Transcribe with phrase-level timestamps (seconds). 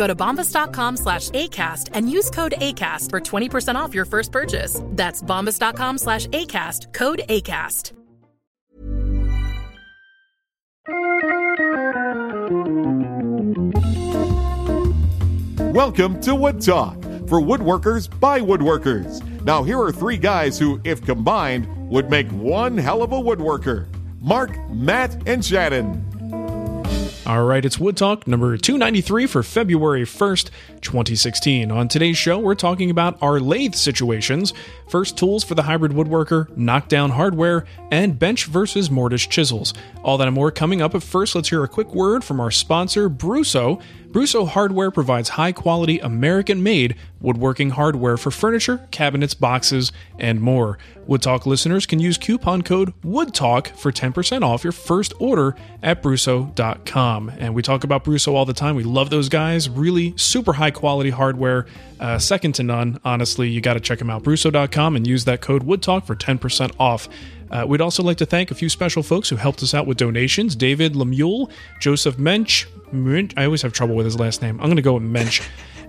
[0.00, 4.80] Go to bombas.com slash ACAST and use code ACAST for 20% off your first purchase.
[4.92, 7.92] That's bombas.com slash ACAST, code ACAST.
[15.74, 16.94] Welcome to Wood Talk
[17.28, 19.22] for woodworkers by woodworkers.
[19.44, 23.86] Now, here are three guys who, if combined, would make one hell of a woodworker
[24.18, 26.09] Mark, Matt, and Shannon.
[27.30, 30.50] All right, it's Wood Talk number 293 for February 1st,
[30.80, 31.70] 2016.
[31.70, 34.52] On today's show, we're talking about our lathe situations,
[34.88, 39.74] first tools for the hybrid woodworker, knockdown hardware, and bench versus mortise chisels.
[40.02, 42.50] All that and more coming up, but first, let's hear a quick word from our
[42.50, 43.80] sponsor, Brusso.
[44.10, 50.78] Brusso Hardware provides high quality American made woodworking hardware for furniture, cabinets, boxes, and more.
[51.06, 56.02] Wood Talk listeners can use coupon code WOODTALK for 10% off your first order at
[56.02, 57.28] Brusso.com.
[57.38, 58.74] And we talk about Brusso all the time.
[58.74, 59.68] We love those guys.
[59.68, 61.66] Really super high quality hardware,
[62.00, 62.98] uh, second to none.
[63.04, 64.24] Honestly, you got to check them out.
[64.24, 67.08] Brusso.com and use that code WOODTALK for 10% off.
[67.50, 69.96] Uh, we'd also like to thank a few special folks who helped us out with
[69.96, 71.50] donations David Lemuel,
[71.80, 72.66] Joseph Mensch.
[73.36, 74.60] I always have trouble with his last name.
[74.60, 75.42] I'm going to go with Mensch.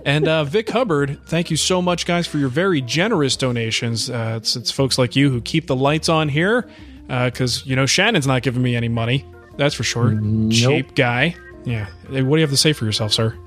[0.04, 4.10] And uh, Vic Hubbard, thank you so much, guys, for your very generous donations.
[4.10, 6.68] Uh, it's, it's folks like you who keep the lights on here
[7.06, 9.24] because, you know, Shannon's not giving me any money.
[9.56, 10.20] That's for sure.
[10.50, 11.36] Cheap guy.
[11.64, 11.86] Yeah.
[12.08, 13.38] What do you have to say for yourself, sir?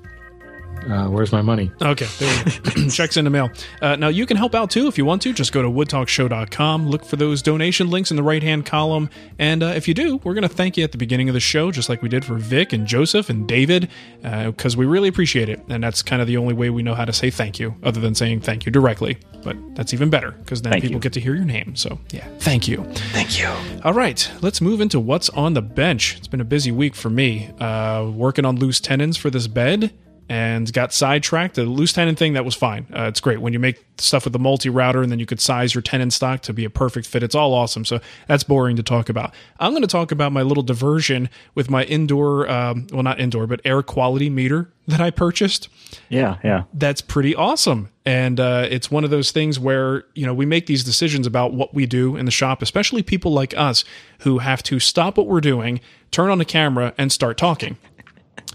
[0.90, 1.72] Uh, where's my money?
[1.82, 2.90] Okay, there you go.
[2.90, 3.50] Checks in the mail.
[3.82, 5.34] Uh, now, you can help out too if you want to.
[5.34, 9.10] Just go to woodtalkshow.com, look for those donation links in the right hand column.
[9.40, 11.40] And uh, if you do, we're going to thank you at the beginning of the
[11.40, 13.90] show, just like we did for Vic and Joseph and David,
[14.22, 15.60] because we really appreciate it.
[15.70, 18.00] And that's kind of the only way we know how to say thank you, other
[18.00, 19.18] than saying thank you directly.
[19.44, 21.02] But that's even better, because then Thank people you.
[21.02, 21.76] get to hear your name.
[21.76, 22.84] So, yeah, thank you.
[23.12, 23.48] Thank you.
[23.84, 26.18] All right, let's move into what's on the bench.
[26.18, 27.52] It's been a busy week for me.
[27.60, 29.94] Uh, working on loose tenons for this bed
[30.28, 31.56] and got sidetracked.
[31.56, 32.88] The loose tenon thing, that was fine.
[32.94, 35.40] Uh, it's great when you make stuff with the multi router and then you could
[35.40, 37.24] size your tenon stock to be a perfect fit.
[37.24, 37.86] It's all awesome.
[37.86, 39.34] So that's boring to talk about.
[39.60, 43.48] I'm going to talk about my little diversion with my indoor, um, well, not indoor,
[43.48, 45.70] but air quality meter that I purchased
[46.10, 46.64] Yeah, yeah.
[46.74, 47.90] that's pretty awesome.
[48.06, 51.54] And uh, it's one of those things where, you know, we make these decisions about
[51.54, 53.84] what we do in the shop, especially people like us
[54.20, 55.82] who have to stop what we're doing,
[56.12, 57.78] turn on the camera, and start talking.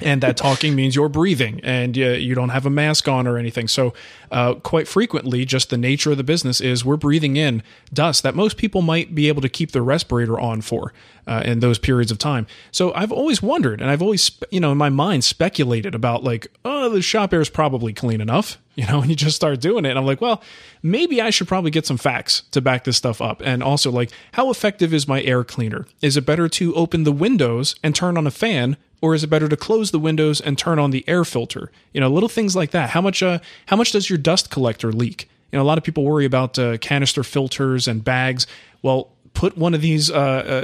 [0.03, 3.37] And that talking means you're breathing and uh, you don't have a mask on or
[3.37, 3.69] anything.
[3.69, 3.93] So,
[4.31, 8.35] uh, quite frequently, just the nature of the business is we're breathing in dust that
[8.35, 10.93] most people might be able to keep their respirator on for
[11.27, 12.47] uh, in those periods of time.
[12.71, 16.47] So, I've always wondered and I've always, you know, in my mind speculated about like,
[16.65, 19.85] oh, the shop air is probably clean enough you know, and you just start doing
[19.85, 19.91] it.
[19.91, 20.43] And I'm like, well,
[20.83, 23.43] maybe I should probably get some facts to back this stuff up.
[23.45, 25.87] And also, like, how effective is my air cleaner?
[26.01, 28.77] Is it better to open the windows and turn on a fan?
[29.03, 31.73] Or is it better to close the windows and turn on the air filter?
[31.95, 32.91] You know, little things like that.
[32.91, 35.29] How much, uh, how much does your dust collector leak?
[35.51, 38.47] You know, a lot of people worry about uh, canister filters and bags.
[38.83, 40.15] Well, put one of these, uh,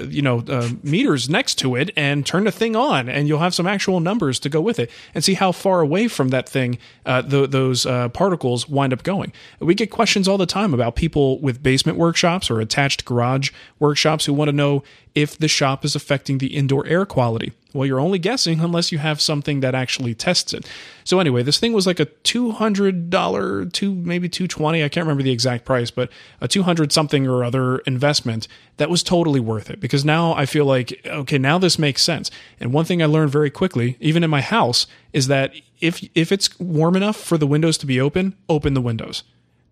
[0.02, 3.38] uh, you know, uh, meters next to it and turn the thing on, and you'll
[3.38, 6.48] have some actual numbers to go with it, and see how far away from that
[6.48, 9.32] thing uh, th- those uh, particles wind up going.
[9.60, 14.26] We get questions all the time about people with basement workshops or attached garage workshops
[14.26, 14.82] who want to know
[15.14, 17.52] if the shop is affecting the indoor air quality.
[17.76, 20.66] Well, you're only guessing unless you have something that actually tests it.
[21.04, 24.82] So anyway, this thing was like a two hundred dollar, two maybe two twenty.
[24.82, 28.90] I can't remember the exact price, but a two hundred something or other investment that
[28.90, 32.30] was totally worth it because now I feel like okay, now this makes sense.
[32.58, 36.32] And one thing I learned very quickly, even in my house, is that if if
[36.32, 39.22] it's warm enough for the windows to be open, open the windows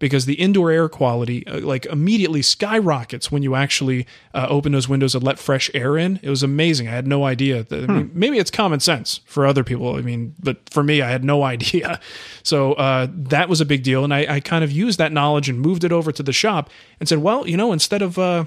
[0.05, 4.87] because the indoor air quality uh, like immediately skyrockets when you actually uh, open those
[4.89, 6.21] windows and let fresh air in.
[6.23, 6.89] It was amazing.
[6.89, 7.62] I had no idea.
[7.62, 8.19] That, I mean, Hmm.
[8.19, 9.97] maybe it's common sense for other people.
[9.97, 11.99] I mean, but for me, I had no idea.
[12.43, 15.49] So uh, that was a big deal, and I, I kind of used that knowledge
[15.49, 16.69] and moved it over to the shop
[17.01, 18.45] and said, well, you know, instead of uh,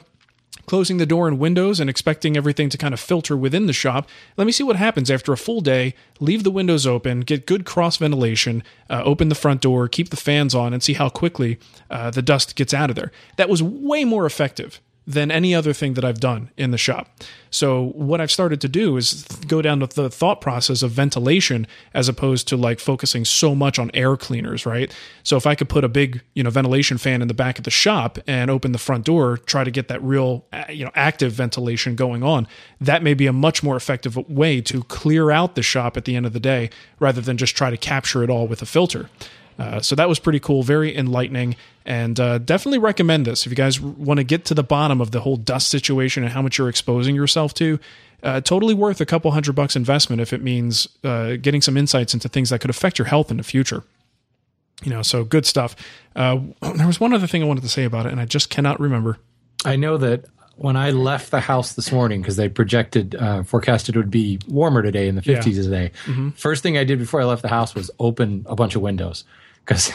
[0.65, 4.09] closing the door and windows and expecting everything to kind of filter within the shop.
[4.35, 5.93] Let me see what happens after a full day.
[6.19, 10.17] Leave the windows open, get good cross ventilation, uh, open the front door, keep the
[10.17, 11.59] fans on, and see how quickly
[11.89, 13.11] uh, the dust gets out of there.
[13.37, 17.09] That was way more effective than any other thing that I've done in the shop.
[17.49, 22.09] So what I've started to do is go down the thought process of ventilation as
[22.09, 24.93] opposed to like focusing so much on air cleaners, right?
[25.23, 27.63] So if I could put a big, you know, ventilation fan in the back of
[27.63, 30.91] the shop and open the front door, try to get that real, uh, you know,
[30.93, 32.45] active ventilation going on,
[32.81, 36.17] that may be a much more effective way to clear out the shop at the
[36.17, 36.69] end of the day
[36.99, 39.09] rather than just try to capture it all with a filter.
[39.59, 41.55] Uh, so that was pretty cool, very enlightening,
[41.85, 45.11] and uh, definitely recommend this if you guys want to get to the bottom of
[45.11, 47.79] the whole dust situation and how much you're exposing yourself to.
[48.23, 52.13] Uh, totally worth a couple hundred bucks investment if it means uh, getting some insights
[52.13, 53.83] into things that could affect your health in the future.
[54.83, 55.75] You know, so good stuff.
[56.15, 56.39] Uh,
[56.75, 58.79] there was one other thing I wanted to say about it, and I just cannot
[58.79, 59.17] remember.
[59.65, 60.25] I know that
[60.55, 64.39] when I left the house this morning, because they projected, uh, forecasted it would be
[64.47, 65.39] warmer today in the Yeah.
[65.39, 65.91] 50s today.
[66.35, 69.23] First thing I did before I left the house was open a bunch of windows.
[69.67, 69.91] Because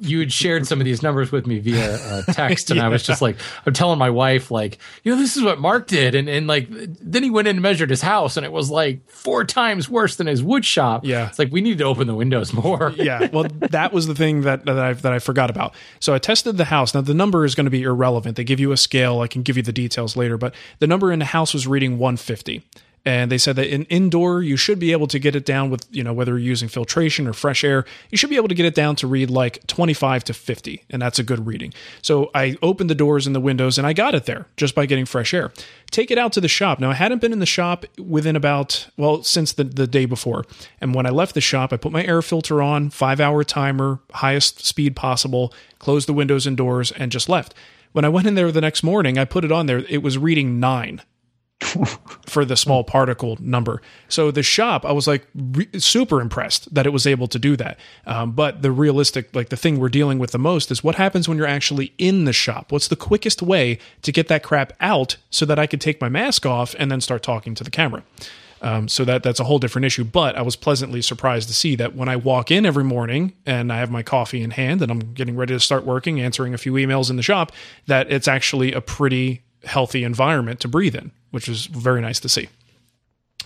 [0.00, 3.02] you had shared some of these numbers with me via uh, text, and I was
[3.02, 6.30] just like, I'm telling my wife, like, you know, this is what Mark did, and
[6.30, 9.44] and like, then he went in and measured his house, and it was like four
[9.44, 11.04] times worse than his wood shop.
[11.04, 11.28] Yeah.
[11.28, 12.94] it's like we need to open the windows more.
[12.96, 15.74] yeah, well, that was the thing that that I that I forgot about.
[16.00, 16.94] So I tested the house.
[16.94, 18.36] Now the number is going to be irrelevant.
[18.36, 19.20] They give you a scale.
[19.20, 21.98] I can give you the details later, but the number in the house was reading
[21.98, 22.62] 150.
[23.06, 25.86] And they said that in indoor, you should be able to get it down with,
[25.90, 28.64] you know, whether you're using filtration or fresh air, you should be able to get
[28.64, 30.84] it down to read like 25 to 50.
[30.88, 31.74] And that's a good reading.
[32.00, 34.86] So I opened the doors and the windows and I got it there just by
[34.86, 35.52] getting fresh air.
[35.90, 36.80] Take it out to the shop.
[36.80, 40.46] Now, I hadn't been in the shop within about, well, since the, the day before.
[40.80, 44.00] And when I left the shop, I put my air filter on, five hour timer,
[44.14, 47.54] highest speed possible, closed the windows and doors, and just left.
[47.92, 49.84] When I went in there the next morning, I put it on there.
[49.90, 51.02] It was reading nine
[52.26, 53.80] for the small particle number.
[54.08, 57.56] So the shop, I was like re- super impressed that it was able to do
[57.56, 57.78] that.
[58.06, 61.28] Um, but the realistic, like the thing we're dealing with the most is what happens
[61.28, 62.72] when you're actually in the shop.
[62.72, 66.08] What's the quickest way to get that crap out so that I could take my
[66.08, 68.02] mask off and then start talking to the camera?
[68.64, 70.04] Um, so that that's a whole different issue.
[70.04, 73.70] But I was pleasantly surprised to see that when I walk in every morning and
[73.70, 76.58] I have my coffee in hand and I'm getting ready to start working, answering a
[76.58, 77.52] few emails in the shop,
[77.86, 82.28] that it's actually a pretty healthy environment to breathe in, which is very nice to
[82.28, 82.48] see.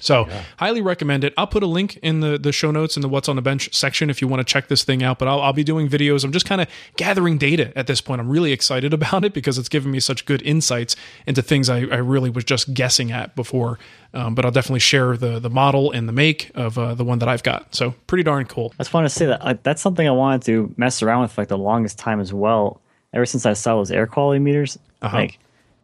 [0.00, 0.28] So
[0.58, 1.34] highly recommend it.
[1.36, 3.74] I'll put a link in the, the show notes in the what's on the bench
[3.74, 5.18] section if you want to check this thing out.
[5.18, 6.22] But I'll, I'll be doing videos.
[6.22, 8.20] I'm just kind of gathering data at this point.
[8.20, 10.94] I'm really excited about it because it's given me such good insights
[11.26, 13.80] into things I, I really was just guessing at before.
[14.14, 17.18] Um, but I'll definitely share the the model and the make of uh, the one
[17.18, 17.74] that I've got.
[17.74, 18.72] So pretty darn cool.
[18.78, 21.36] I just want to say that like, that's something I wanted to mess around with
[21.36, 22.80] like the longest time as well.
[23.12, 25.16] Ever since I saw those air quality meters, Uh-huh.
[25.16, 25.38] like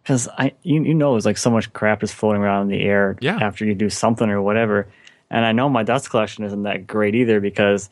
[0.05, 2.85] because I you, you know there's like so much crap is floating around in the
[2.85, 3.39] air Yeah.
[3.41, 4.87] after you do something or whatever,
[5.31, 7.91] and I know my dust collection isn't that great either because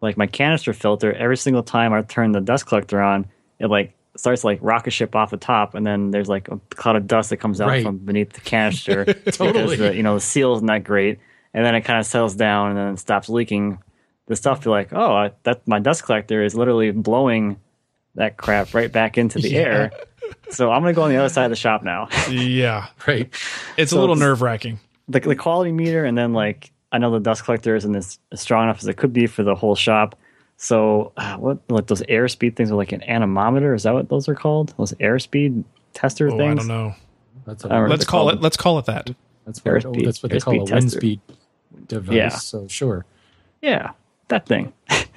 [0.00, 3.26] like my canister filter every single time I turn the dust collector on,
[3.58, 6.96] it like starts like rocket ship off the top, and then there's like a cloud
[6.96, 7.84] of dust that comes out Right.
[7.84, 9.52] from beneath the canister Totally.
[9.76, 11.18] because the, you know the seal's not great,
[11.54, 13.78] and then it kind of settles down and then stops leaking.
[14.26, 17.56] The stuff you're like, oh, I, that my dust collector is literally blowing
[18.16, 19.90] that crap right back into the air.
[20.50, 22.08] So I'm gonna go on the other side of the shop now.
[22.30, 23.32] Yeah, Right.
[23.76, 24.78] it's a little nerve wracking.
[25.08, 28.40] the, the quality meter, and then like I know the dust collector isn't as, as
[28.40, 30.16] strong enough as it could be for the whole shop.
[30.56, 33.74] So uh, what like those airspeed things are like an anemometer?
[33.74, 34.74] Is that what those are called?
[34.76, 35.64] Those airspeed
[35.94, 36.52] tester Oh, things?
[36.52, 36.94] I don't know.
[37.46, 37.88] That's I don't.
[37.88, 38.42] Let's call called- it.
[38.42, 39.10] Let's call it that.
[39.46, 41.20] That's what, Airspeed- that's what they call a airspeed wind speed
[41.88, 42.14] device.
[42.14, 42.28] Yeah.
[42.28, 43.06] So sure.
[43.62, 43.92] Yeah,
[44.28, 44.72] that thing.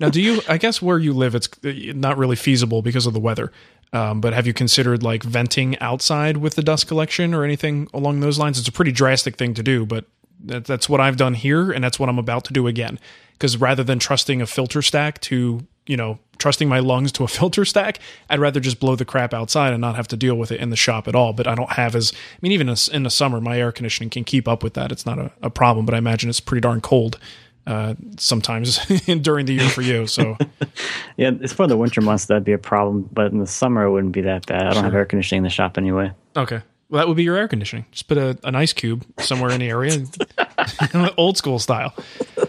[0.00, 0.40] Now, do you?
[0.48, 3.52] I guess where you live, it's uh, not really feasible because of the weather.
[3.92, 8.20] Um, but have you considered like venting outside with the dust collection or anything along
[8.20, 8.58] those lines?
[8.58, 10.04] It's a pretty drastic thing to do, but
[10.44, 12.98] that, that's what I've done here, and that's what I'm about to do again.
[13.32, 17.28] Because rather than trusting a filter stack to you know, trusting my lungs to a
[17.28, 17.98] filter stack.
[18.30, 20.70] I'd rather just blow the crap outside and not have to deal with it in
[20.70, 21.32] the shop at all.
[21.32, 24.22] But I don't have as, I mean, even in the summer, my air conditioning can
[24.22, 24.92] keep up with that.
[24.92, 27.18] It's not a, a problem, but I imagine it's pretty darn cold
[27.68, 28.78] uh, sometimes
[29.20, 30.06] during the year for you.
[30.06, 30.38] So,
[31.16, 33.90] yeah, it's for the winter months that'd be a problem, but in the summer it
[33.90, 34.62] wouldn't be that bad.
[34.62, 34.82] I don't sure.
[34.84, 36.12] have air conditioning in the shop anyway.
[36.34, 36.62] Okay.
[36.88, 37.84] Well, that would be your air conditioning.
[37.92, 40.06] Just put a, an ice cube somewhere in the area,
[41.18, 41.94] old school style.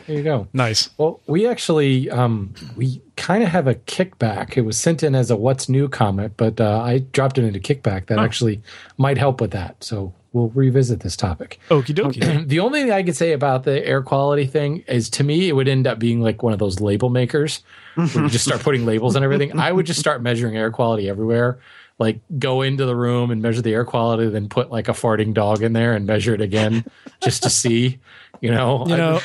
[0.07, 0.47] There you go.
[0.53, 0.89] Nice.
[0.97, 4.55] Well, we actually um, we kind of have a kickback.
[4.55, 7.59] It was sent in as a "What's New" comment, but uh, I dropped it into
[7.59, 8.05] kickback.
[8.05, 8.23] That oh.
[8.23, 8.61] actually
[8.97, 9.83] might help with that.
[9.83, 11.59] So we'll revisit this topic.
[11.69, 12.47] Okie dokie.
[12.47, 15.53] the only thing I could say about the air quality thing is, to me, it
[15.53, 17.63] would end up being like one of those label makers
[17.95, 19.59] where you just start putting labels on everything.
[19.59, 21.59] I would just start measuring air quality everywhere
[21.99, 25.33] like go into the room and measure the air quality, then put like a farting
[25.33, 26.85] dog in there and measure it again
[27.21, 27.99] just to see,
[28.39, 28.85] you know.
[28.87, 29.19] You know.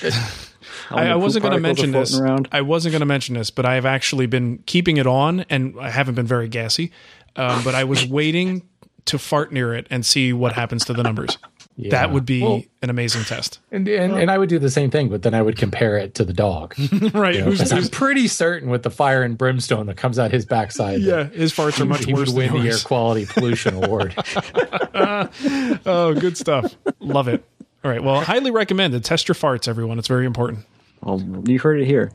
[0.90, 2.18] I, I, wasn't going to mention this.
[2.18, 2.48] Around.
[2.50, 5.76] I wasn't going to mention this, but I have actually been keeping it on, and
[5.80, 6.90] I haven't been very gassy.
[7.36, 8.62] Um, but I was waiting
[9.06, 11.38] to fart near it and see what happens to the numbers.
[11.76, 11.90] Yeah.
[11.90, 13.58] That would be well, an amazing test.
[13.72, 16.14] And, and, and I would do the same thing, but then I would compare it
[16.14, 16.76] to the dog.
[17.12, 17.34] right.
[17.34, 21.00] You know, I'm pretty certain with the fire and brimstone that comes out his backside.
[21.00, 22.30] Yeah, his farts are much he worse.
[22.30, 24.14] He would win the air quality pollution award.
[25.84, 26.76] oh, good stuff.
[27.00, 27.44] Love it.
[27.82, 28.04] All right.
[28.04, 29.02] Well, highly recommended.
[29.02, 29.98] Test your farts, everyone.
[29.98, 30.60] It's very important.
[31.02, 32.12] Well, you heard it here.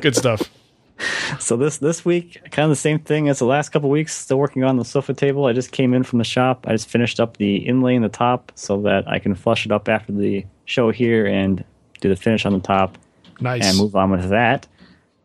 [0.00, 0.50] good stuff
[1.38, 4.16] so this this week, kind of the same thing as the last couple weeks.
[4.16, 5.46] Still working on the sofa table.
[5.46, 6.66] I just came in from the shop.
[6.66, 9.72] I just finished up the inlay in the top so that I can flush it
[9.72, 11.64] up after the show here and
[12.00, 12.98] do the finish on the top.
[13.40, 13.64] Nice.
[13.64, 14.66] And move on with that.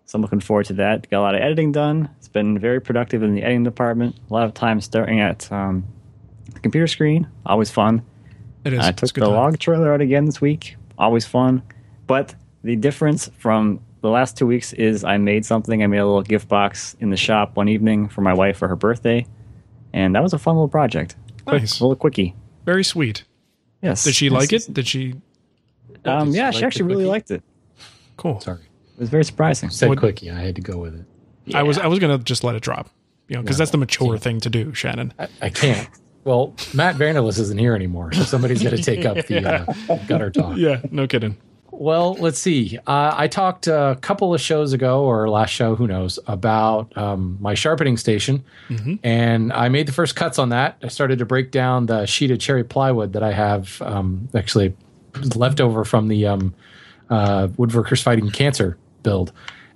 [0.05, 1.09] So I'm looking forward to that.
[1.09, 2.09] Got a lot of editing done.
[2.17, 4.17] It's been very productive in the editing department.
[4.29, 5.85] A lot of time staring at um,
[6.53, 7.29] the computer screen.
[7.45, 8.03] Always fun.
[8.65, 8.79] It is.
[8.79, 9.29] I took the time.
[9.31, 10.75] log trailer out again this week.
[10.97, 11.63] Always fun.
[12.07, 15.81] But the difference from the last two weeks is I made something.
[15.83, 18.67] I made a little gift box in the shop one evening for my wife for
[18.67, 19.25] her birthday,
[19.93, 21.15] and that was a fun little project.
[21.47, 22.35] Nice, a little quickie.
[22.65, 23.23] Very sweet.
[23.81, 24.03] Yes.
[24.03, 24.33] Did she yes.
[24.33, 24.73] like it?
[24.73, 25.15] Did she?
[26.05, 27.43] Um, yeah, she actually really liked it.
[28.17, 28.39] Cool.
[28.39, 29.69] Sorry, it was very surprising.
[29.69, 30.29] Said what, quickie.
[30.29, 31.05] I had to go with it.
[31.45, 31.59] Yeah.
[31.59, 32.89] I was I was gonna just let it drop,
[33.27, 35.13] you know, because no, that's the mature thing to do, Shannon.
[35.19, 35.89] I, I can't.
[36.23, 40.29] Well, Matt Vanderlist isn't here anymore, so somebody's got to take up the uh, gutter
[40.29, 40.55] talk.
[40.55, 41.35] Yeah, no kidding.
[41.71, 42.77] Well, let's see.
[42.85, 47.37] Uh, I talked a couple of shows ago, or last show, who knows, about um,
[47.39, 48.95] my sharpening station, mm-hmm.
[49.03, 50.77] and I made the first cuts on that.
[50.83, 54.75] I started to break down the sheet of cherry plywood that I have um, actually
[55.35, 56.53] left over from the um,
[57.09, 59.31] uh, Woodworkers Fighting Cancer build,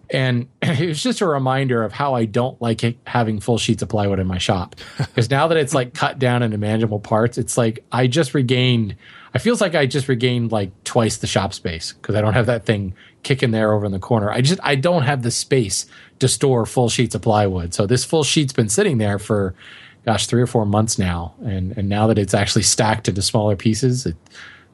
[0.10, 3.82] and it was just a reminder of how I don't like it, having full sheets
[3.82, 4.76] of plywood in my shop.
[4.98, 8.98] Because now that it's like cut down into manageable parts, it's like I just regained
[9.36, 12.46] it feels like I just regained like twice the shop space because I don't have
[12.46, 14.32] that thing kicking there over in the corner.
[14.32, 15.86] I just I don't have the space
[16.20, 17.74] to store full sheets of plywood.
[17.74, 19.54] So this full sheet's been sitting there for
[20.06, 23.58] gosh three or four months now, and and now that it's actually stacked into smaller
[23.58, 24.16] pieces, it,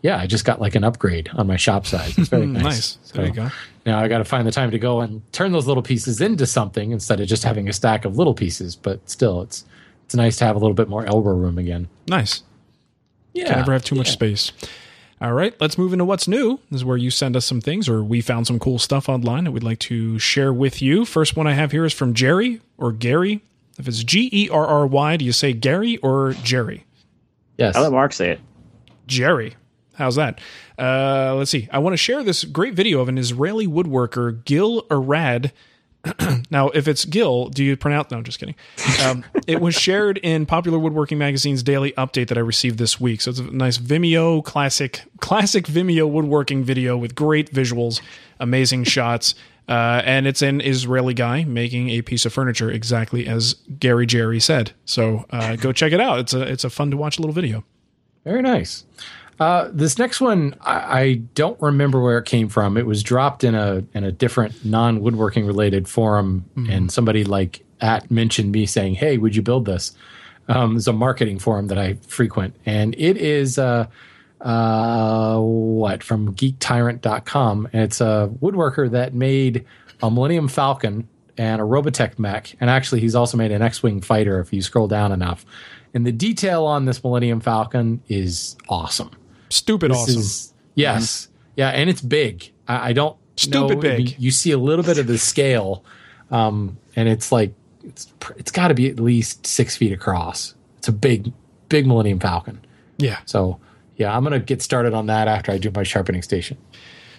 [0.04, 2.16] yeah, I just got like an upgrade on my shop size.
[2.16, 2.64] It's very nice.
[2.64, 2.98] nice.
[3.02, 3.50] So there you go.
[3.88, 6.46] Now I got to find the time to go and turn those little pieces into
[6.46, 8.76] something instead of just having a stack of little pieces.
[8.76, 9.66] But still, it's
[10.06, 11.88] it's nice to have a little bit more elbow room again.
[12.08, 12.44] Nice.
[13.34, 13.48] Yeah.
[13.48, 14.14] Can never have too much yeah.
[14.14, 14.52] space.
[15.22, 16.60] All right, let's move into what's new.
[16.72, 19.44] This is where you send us some things, or we found some cool stuff online
[19.44, 21.06] that we'd like to share with you.
[21.06, 23.42] First one I have here is from Jerry or Gary.
[23.78, 26.86] If it's G E R R Y, do you say Gary or Jerry?
[27.58, 27.76] Yes.
[27.76, 28.40] I let Mark say it.
[29.06, 29.56] Jerry.
[29.94, 30.40] How's that?
[30.80, 31.70] Uh, let's see.
[31.72, 35.52] I want to share this great video of an Israeli woodworker, Gil Arad,
[36.50, 38.12] now, if it's Gil, do you pronounce?
[38.12, 38.56] No, I'm just kidding.
[39.04, 43.22] Um, it was shared in Popular Woodworking Magazine's daily update that I received this week.
[43.22, 48.02] So it's a nice Vimeo classic, classic Vimeo woodworking video with great visuals,
[48.40, 49.36] amazing shots,
[49.70, 54.40] uh, and it's an Israeli guy making a piece of furniture exactly as Gary Jerry
[54.40, 54.72] said.
[54.86, 56.20] So uh, go check it out.
[56.20, 57.64] It's a it's a fun to watch little video.
[58.24, 58.86] Very nice.
[59.42, 62.78] Uh, this next one, I, I, don't remember where it came from.
[62.78, 66.70] It was dropped in a in a different non woodworking related forum, mm-hmm.
[66.70, 69.94] and somebody like at mentioned me saying, "Hey, would you build this?"
[70.48, 73.88] Um, it's a marketing forum that I frequent, and it is uh,
[74.42, 77.68] uh, what from GeekTyrant.com.
[77.74, 79.66] And it's a woodworker that made
[80.04, 81.08] a Millennium Falcon
[81.40, 84.40] and a Robotech mech, and actually, he's also made an X-wing fighter.
[84.40, 85.48] If you scroll down enough,
[85.96, 89.10] and the detail on this Millennium Falcon is awesome.
[89.52, 90.20] Stupid this awesome.
[90.20, 91.04] Is, yes.
[91.26, 91.32] Mm-hmm.
[91.58, 92.52] Yeah, and it's big.
[92.68, 94.10] I, I don't Stupid know, big.
[94.12, 95.84] You, you, see a little bit of the scale,
[96.32, 97.54] um, and it's like
[97.84, 100.56] it's it's got to be at least six feet across.
[100.78, 101.32] It's a big,
[101.70, 102.64] big Millennium Falcon.
[102.98, 103.20] Yeah.
[103.26, 103.60] So
[103.98, 106.58] yeah, I'm gonna get started on that after I do my sharpening station.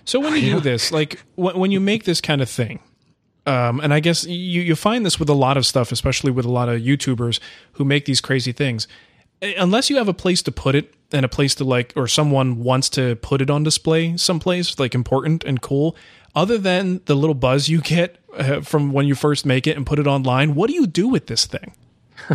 [0.05, 2.81] So when you do this, like when you make this kind of thing,
[3.45, 6.45] Um, and I guess you you find this with a lot of stuff, especially with
[6.45, 7.41] a lot of YouTubers
[7.73, 8.87] who make these crazy things.
[9.43, 12.63] Unless you have a place to put it and a place to like, or someone
[12.63, 15.97] wants to put it on display someplace like important and cool.
[16.35, 19.85] Other than the little buzz you get uh, from when you first make it and
[19.85, 21.75] put it online, what do you do with this thing?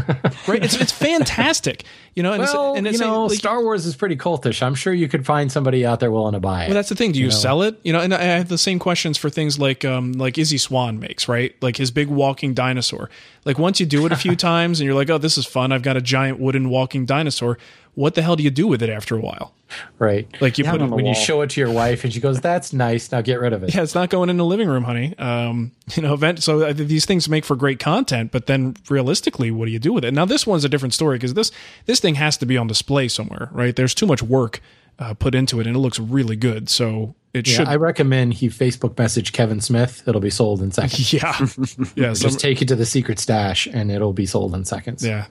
[0.48, 0.64] right?
[0.64, 1.84] It's it's fantastic,
[2.18, 2.34] you know.
[2.34, 4.64] And Well, it's, and you know, like, Star Wars is pretty cultish.
[4.64, 6.68] I'm sure you could find somebody out there willing to buy it.
[6.68, 7.12] Well, that's the thing.
[7.12, 7.32] Do you, know?
[7.32, 7.80] sell it?
[7.84, 11.00] You know, and I have the same questions for things like um like Izzy Swan
[11.00, 11.56] makes, right?
[11.62, 13.12] Like his big walking dinosaur.
[13.46, 15.72] Like once you do it a few times and you're like, oh, this is fun.
[15.72, 17.60] I've got a giant wooden walking dinosaur.
[17.94, 19.54] What the hell do you do with it after a while?
[20.00, 20.28] right.
[20.42, 22.20] Like you Yeah, put it don't when you show it to your wife and she
[22.20, 23.12] goes, "That's nice.
[23.12, 25.18] Now get rid of it." Yeah, it's not going in the living room, honey.
[25.18, 26.44] Um, you know, event.
[26.44, 29.94] So uh, these things make for great content, but then realistically, what do you do
[29.94, 30.14] with it?
[30.14, 31.52] Now, this one's a different story because this
[31.86, 33.76] this thing has to be on display somewhere, right?
[33.76, 34.62] There's too much work
[35.00, 36.70] uh, put into it, and it looks really good.
[36.70, 37.68] So it Yeah, should.
[37.68, 40.04] I recommend he Facebook message Kevin Smith.
[40.08, 41.14] It'll be sold in seconds.
[41.14, 41.38] yeah,
[41.96, 42.14] yeah.
[42.14, 45.06] some- Just take it to the secret stash and it'll be sold in seconds.
[45.06, 45.28] Yeah.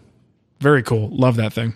[0.60, 1.08] Very cool.
[1.10, 1.74] Love that thing.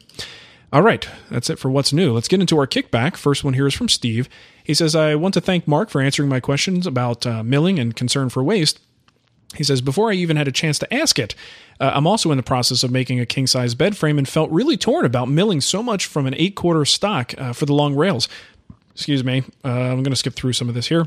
[0.73, 1.07] All right.
[1.31, 2.13] That's it for what's new.
[2.15, 3.17] Let's get into our kickback.
[3.17, 4.29] First one here is from Steve.
[4.63, 7.97] He says, I want to thank Mark for answering my questions about uh, milling and
[7.97, 8.79] concern for waste.
[9.57, 11.35] He says, before I even had a chance to ask it,
[11.81, 14.51] uh, I'm also in the process of making a king size bed frame and felt
[14.51, 17.97] really torn about milling so much from an eight quarter stock uh, for the long
[17.97, 18.29] rails.
[18.93, 19.45] Excuse me.
[19.65, 21.07] Uh, I'm going to skip through some of this here.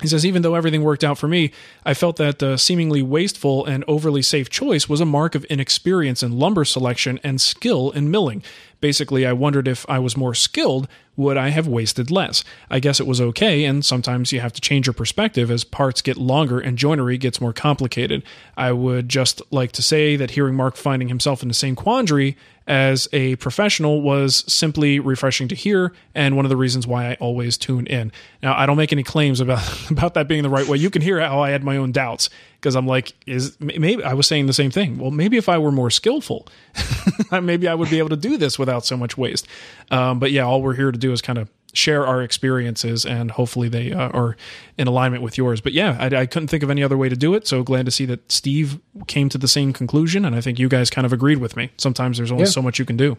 [0.00, 1.50] He says, even though everything worked out for me,
[1.84, 6.22] I felt that the seemingly wasteful and overly safe choice was a mark of inexperience
[6.22, 8.42] in lumber selection and skill in milling.
[8.80, 10.88] Basically, I wondered if I was more skilled,
[11.20, 12.42] would I have wasted less?
[12.70, 16.00] I guess it was okay, and sometimes you have to change your perspective as parts
[16.00, 18.22] get longer and joinery gets more complicated.
[18.56, 22.36] I would just like to say that hearing Mark finding himself in the same quandary
[22.66, 27.14] as a professional was simply refreshing to hear and one of the reasons why I
[27.14, 28.12] always tune in.
[28.42, 30.78] Now, I don't make any claims about about that being the right way.
[30.78, 34.14] You can hear how I had my own doubts because I'm like is maybe I
[34.14, 34.98] was saying the same thing.
[34.98, 36.46] Well, maybe if I were more skillful,
[37.42, 39.46] maybe I would be able to do this without so much waste.
[39.90, 43.30] Um, but yeah, all we're here to do is kind of share our experiences and
[43.30, 44.36] hopefully they uh, are
[44.78, 45.60] in alignment with yours.
[45.60, 47.46] But yeah, I, I couldn't think of any other way to do it.
[47.46, 50.24] So glad to see that Steve came to the same conclusion.
[50.24, 51.70] And I think you guys kind of agreed with me.
[51.76, 52.50] Sometimes there's only Yeah.
[52.50, 53.16] so much you can do.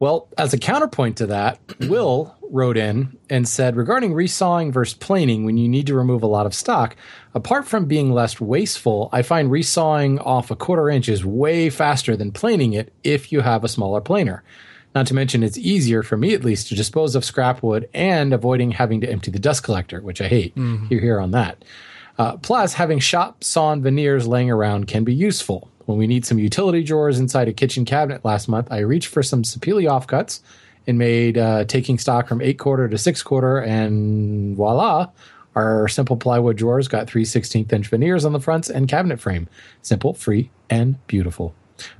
[0.00, 5.44] Well, as a counterpoint to that, Will wrote in and said regarding resawing versus planing
[5.44, 6.94] when you need to remove a lot of stock,
[7.32, 12.16] apart from being less wasteful, I find resawing off a quarter inch is way faster
[12.16, 14.42] than planing it if you have a smaller planer.
[14.94, 18.32] Not to mention, it's easier for me at least to dispose of scrap wood and
[18.32, 20.56] avoiding having to empty the dust collector, which I hate.
[20.56, 21.64] You're here on that.
[22.16, 25.68] Uh, plus, having shop sawn veneers laying around can be useful.
[25.86, 29.22] When we need some utility drawers inside a kitchen cabinet last month, I reached for
[29.22, 30.40] some Sapele offcuts
[30.86, 35.08] and made uh, taking stock from eight quarter to six quarter, and voila,
[35.56, 39.48] our simple plywood drawers got three 16th inch veneers on the fronts and cabinet frame.
[39.82, 41.54] Simple, free, and beautiful.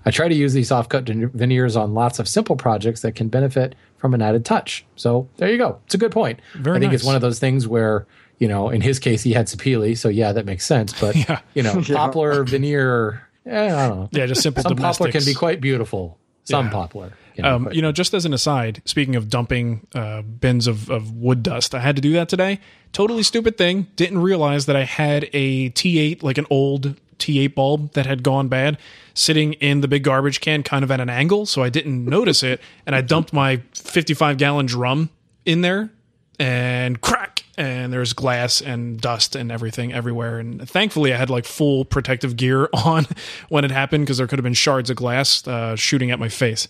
[0.05, 3.29] I try to use these offcut ven- veneers on lots of simple projects that can
[3.29, 4.85] benefit from an added touch.
[4.97, 5.81] So there you go.
[5.87, 6.41] It's a good point.
[6.55, 8.07] Very I think it's one of those things where,
[8.39, 10.93] you know, in his case, he had Sapele, so yeah, that makes sense.
[11.01, 11.41] But, Yeah.
[11.55, 14.09] you know, poplar veneer, eh, I don't know.
[14.13, 16.19] Yeah, just simple Some poplar can be quite beautiful.
[16.45, 16.73] Some Yeah.
[16.73, 17.13] poplar.
[17.43, 21.43] Um, you know, just as an aside, speaking of dumping uh, bins of, of wood
[21.43, 22.61] dust, I had to do that today.
[22.93, 23.89] Totally stupid thing.
[23.97, 28.49] Didn't realize that I had a T8, like an old T8 bulb that had gone
[28.49, 28.79] bad,
[29.15, 31.47] sitting in the big garbage can, kind of at an angle.
[31.47, 35.11] So I didn't notice it, and I dumped my 55 gallon drum
[35.45, 35.91] in there,
[36.39, 40.39] and crack, and there's glass and dust and everything everywhere.
[40.39, 43.07] And thankfully, I had like full protective gear on
[43.49, 46.29] when it happened because there could have been shards of glass uh, shooting at my
[46.29, 46.69] face.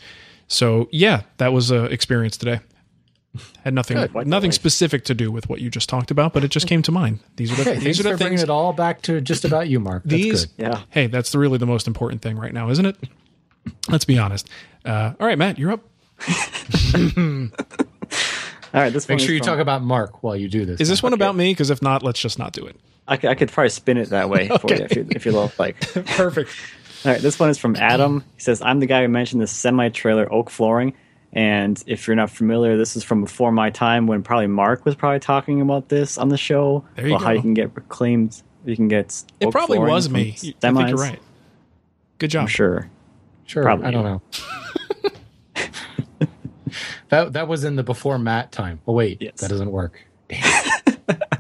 [0.49, 2.61] So yeah, that was a experience today.
[3.65, 6.67] Had nothing nothing specific to do with what you just talked about, but it just
[6.69, 7.19] came to mind.
[7.37, 8.43] These are the Okay, these are the for bringing things.
[8.45, 10.03] it all back to just about you, Mark.
[10.05, 10.63] That's These, good.
[10.63, 10.83] Yeah.
[10.91, 12.97] hey, that's really the most important thing right now, isn't it?
[13.89, 14.49] Let's be honest.
[14.85, 15.81] Uh, all right, Matt, you're up.
[18.75, 20.65] All right, this Make one sure is you from- talk about Mark while you do
[20.65, 20.81] this.
[20.81, 21.53] Is this one about me?
[21.53, 22.77] Because if not, let's just not do it.
[23.07, 25.33] I could, I could probably spin it that way for you if you if you
[25.33, 25.79] love like.
[25.81, 26.51] Perfect.
[27.05, 28.25] All right, this one is from Adam.
[28.35, 30.95] He says, "I'm the guy who mentioned the semi-trailer oak flooring."
[31.35, 34.95] And if you're not familiar, this is from before my time when probably Mark was
[34.95, 36.85] probably talking about this on the show.
[36.95, 39.23] There you about How you can get reclaimed, you can get.
[39.41, 40.37] It probably was from me.
[40.63, 41.21] I think you're right.
[42.19, 42.43] Good job.
[42.43, 42.89] I'm sure.
[43.47, 44.23] Sure, Probably I don't know.
[47.11, 48.81] that that was in the before Matt time.
[48.87, 49.41] Oh wait, Yes.
[49.41, 50.01] that doesn't work.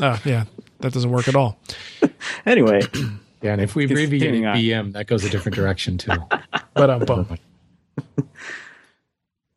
[0.01, 0.45] Oh, yeah,
[0.81, 1.57] that doesn't work at all.
[2.45, 2.83] Anyway,
[3.41, 4.89] Yeah, and if we abbreviated Continuing on.
[4.89, 6.13] BM, that goes a different direction too.
[6.75, 7.39] But um, bum.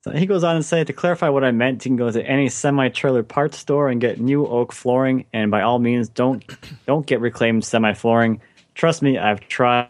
[0.07, 2.25] So he goes on and say to clarify what I meant, you can go to
[2.25, 6.45] any semi-trailer parts store and get new oak flooring, and by all means, don't
[6.85, 8.39] don't get reclaimed semi-flooring.
[8.73, 9.89] Trust me, I've tried.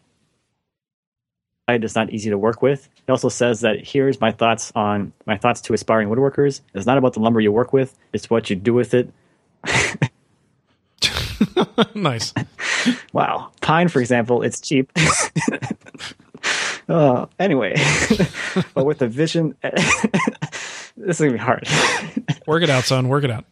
[1.68, 2.90] It's not easy to work with.
[3.06, 6.62] He also says that here's my thoughts on my thoughts to aspiring woodworkers.
[6.74, 9.14] It's not about the lumber you work with; it's what you do with it.
[11.94, 12.34] nice.
[13.12, 14.90] Wow, pine, for example, it's cheap.
[16.90, 17.76] uh, anyway,
[18.74, 21.68] but with a vision, this is gonna be hard.
[22.48, 23.08] Work it out, son.
[23.10, 23.46] Work it out.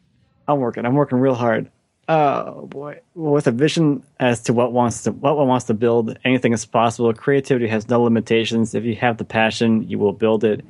[0.48, 0.86] I'm working.
[0.86, 1.70] I'm working real hard.
[2.08, 6.18] Oh boy, with a vision as to what wants to what one wants to build,
[6.24, 7.12] anything is possible.
[7.14, 8.76] Creativity has no limitations.
[8.76, 10.64] If you have the passion, you will build it.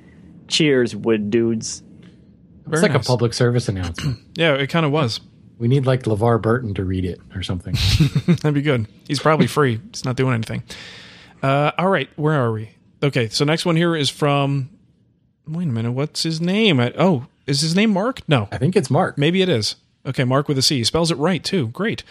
[0.47, 1.83] Cheers, wood dudes.
[2.65, 3.05] Very It's like nice.
[3.05, 4.19] a public service announcement.
[4.35, 5.19] Yeah, it kind of was.
[5.59, 7.73] we need like LeVar Burton to read it or something.
[8.27, 8.85] That'd be good.
[9.07, 9.79] He's probably free.
[9.91, 10.63] He's not doing anything.
[11.43, 12.71] Uh, all right, where are we?
[13.03, 14.69] Okay, so next one here is from.
[15.47, 15.91] Wait a minute.
[15.91, 16.79] What's his name?
[16.79, 18.21] I- Oh, is his name Mark?
[18.27, 19.17] No, I think it's Mark.
[19.17, 19.75] maybe it is.
[20.05, 20.77] Okay, Mark with a C.
[20.77, 21.67] He spells it right too.
[21.67, 22.03] Great.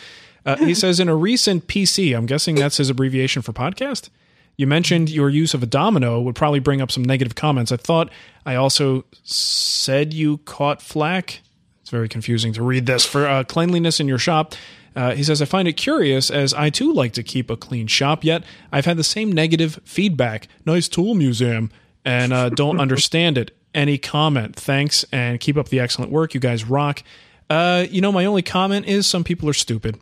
[0.46, 4.10] Uh, he says in a recent PC, I'm guessing that's his abbreviation for podcast.
[4.56, 7.72] You mentioned your use of a domino would probably bring up some negative comments.
[7.72, 8.08] I thought
[8.46, 11.40] I also said you caught flack.
[11.84, 14.54] It's very confusing to read this for uh, cleanliness in your shop.
[14.96, 17.88] Uh, he says, I find it curious as I too like to keep a clean
[17.88, 18.42] shop, yet
[18.72, 20.48] I've had the same negative feedback.
[20.64, 21.70] Nice tool museum,
[22.02, 23.54] and uh, don't understand it.
[23.74, 24.56] Any comment?
[24.56, 26.32] Thanks, and keep up the excellent work.
[26.32, 27.02] You guys rock.
[27.50, 30.00] Uh, you know, my only comment is some people are stupid.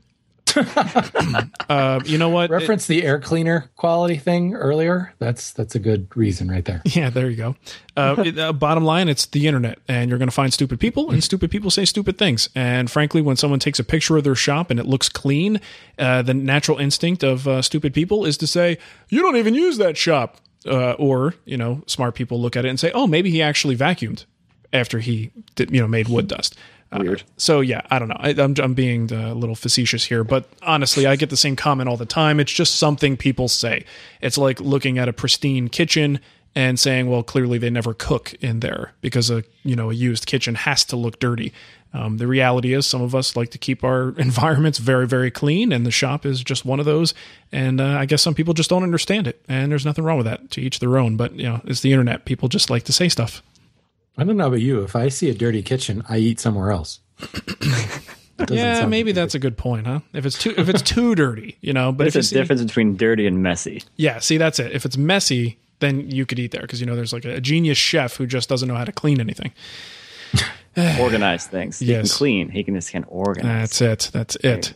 [0.56, 2.50] Uh, you know what?
[2.50, 5.12] Reference the air cleaner quality thing earlier.
[5.18, 6.82] That's that's a good reason right there.
[6.84, 7.56] Yeah, there you go.
[7.96, 11.10] Uh, it- uh, bottom line, it's the internet, and you're going to find stupid people,
[11.10, 12.48] and stupid people say stupid things.
[12.54, 15.60] And frankly, when someone takes a picture of their shop and it looks clean,
[15.98, 19.78] uh, the natural instinct of uh, stupid people is to say, "You don't even use
[19.78, 23.30] that shop," uh, or you know, smart people look at it and say, "Oh, maybe
[23.30, 24.24] he actually vacuumed
[24.72, 26.56] after he did, you know made wood dust."
[26.98, 27.22] Weird.
[27.36, 28.16] so yeah, I don't know.
[28.18, 31.56] I, I'm I'm being uh, a little facetious here, but honestly, I get the same
[31.56, 32.40] comment all the time.
[32.40, 33.84] It's just something people say.
[34.20, 36.20] It's like looking at a pristine kitchen
[36.54, 40.26] and saying, "Well, clearly they never cook in there because a you know a used
[40.26, 41.52] kitchen has to look dirty."
[41.94, 45.72] Um, the reality is, some of us like to keep our environments very, very clean,
[45.72, 47.14] and the shop is just one of those.
[47.50, 50.26] And uh, I guess some people just don't understand it, and there's nothing wrong with
[50.26, 50.50] that.
[50.52, 51.16] To each their own.
[51.16, 52.24] But you know, it's the internet.
[52.24, 53.42] People just like to say stuff.
[54.18, 54.82] I don't know about you.
[54.82, 57.00] If I see a dirty kitchen, I eat somewhere else.
[58.50, 59.16] Yeah, maybe good.
[59.20, 60.00] that's a good point, huh?
[60.12, 61.92] If it's too if it's too dirty, you know.
[61.92, 63.82] But There's a see, difference between dirty and messy.
[63.96, 64.72] yeah, see, that's it.
[64.72, 67.78] If it's messy, then you could eat there because you know there's like a, genius
[67.78, 69.52] chef who just doesn't know how to clean anything.
[71.00, 71.78] Organize things.
[71.78, 72.10] He Yes.
[72.10, 72.48] can clean.
[72.48, 73.78] He can just can't organize.
[73.78, 74.10] That's it.
[74.12, 74.74] That's it.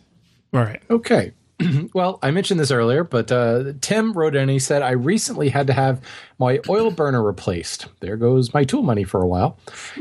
[0.54, 0.80] All right.
[0.90, 1.32] Okay.
[1.94, 5.48] well, I mentioned this earlier, but uh, Tim wrote in and he said, I recently
[5.48, 6.00] had to have
[6.38, 7.86] my oil burner replaced.
[8.00, 9.58] There goes my tool money for a while.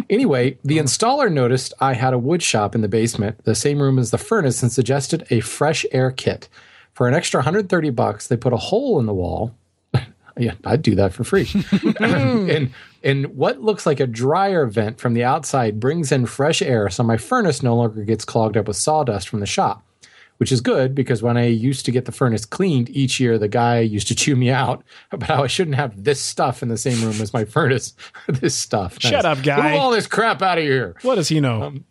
[0.09, 3.97] Anyway, the installer noticed I had a wood shop in the basement, the same room
[3.97, 6.49] as the furnace, and suggested a fresh air kit.
[6.93, 9.55] For an extra 130 bucks, they put a hole in the wall.
[10.37, 11.49] yeah, I'd do that for free.
[11.99, 12.71] and
[13.03, 17.03] and what looks like a dryer vent from the outside brings in fresh air, so
[17.03, 19.84] my furnace no longer gets clogged up with sawdust from the shop
[20.37, 23.47] which is good because when I used to get the furnace cleaned each year, the
[23.47, 26.77] guy used to chew me out about how I shouldn't have this stuff in the
[26.77, 27.93] same room as my furnace.
[28.27, 28.99] this stuff.
[28.99, 29.71] Shut up, guy.
[29.71, 30.95] Move all this crap out of here.
[31.01, 31.63] What does he know?
[31.63, 31.85] Um,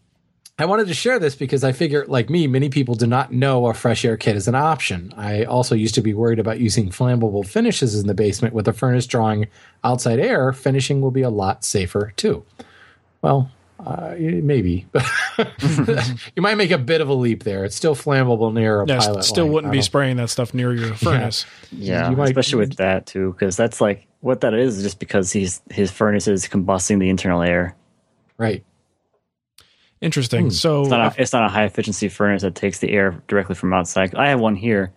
[0.56, 3.66] I wanted to share this because I figure, like me, many people do not know
[3.66, 5.12] a fresh air kit is an option.
[5.16, 8.72] I also used to be worried about using flammable finishes in the basement with the
[8.72, 9.48] furnace drawing
[9.82, 10.52] outside air.
[10.52, 12.44] Finishing will be a lot safer too.
[13.20, 13.50] Well,
[13.84, 14.86] uh, maybe.
[14.92, 15.04] But
[16.36, 17.64] you might make a bit of a leap there.
[17.64, 19.24] It's still flammable near a yeah, pilot.
[19.24, 19.52] still line.
[19.54, 21.46] wouldn't I be don't- spraying that stuff near your furnace.
[21.70, 24.82] Yeah, You might- especially with that too, because that's like what that is.
[24.82, 27.76] Just because he's his furnace is combusting the internal air.
[28.38, 28.64] Right.
[30.00, 30.50] Interesting.
[30.50, 33.54] So It's not, a, it's not a high efficiency furnace that takes the air directly
[33.54, 34.14] from outside.
[34.14, 34.92] I have one here,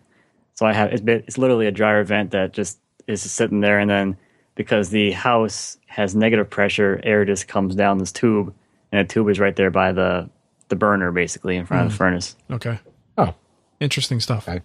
[0.56, 3.62] so I have it's, bit- it's literally a dryer vent that just is just sitting
[3.62, 4.18] there, and then
[4.56, 8.54] because the house has negative pressure, air just comes down this tube,
[8.92, 10.30] and the tube is right there by the
[10.70, 12.36] the burner, basically in front of the furnace.
[12.52, 12.80] okay,
[13.18, 13.34] Oh,
[13.80, 14.48] interesting stuff.
[14.50, 14.62] Okay.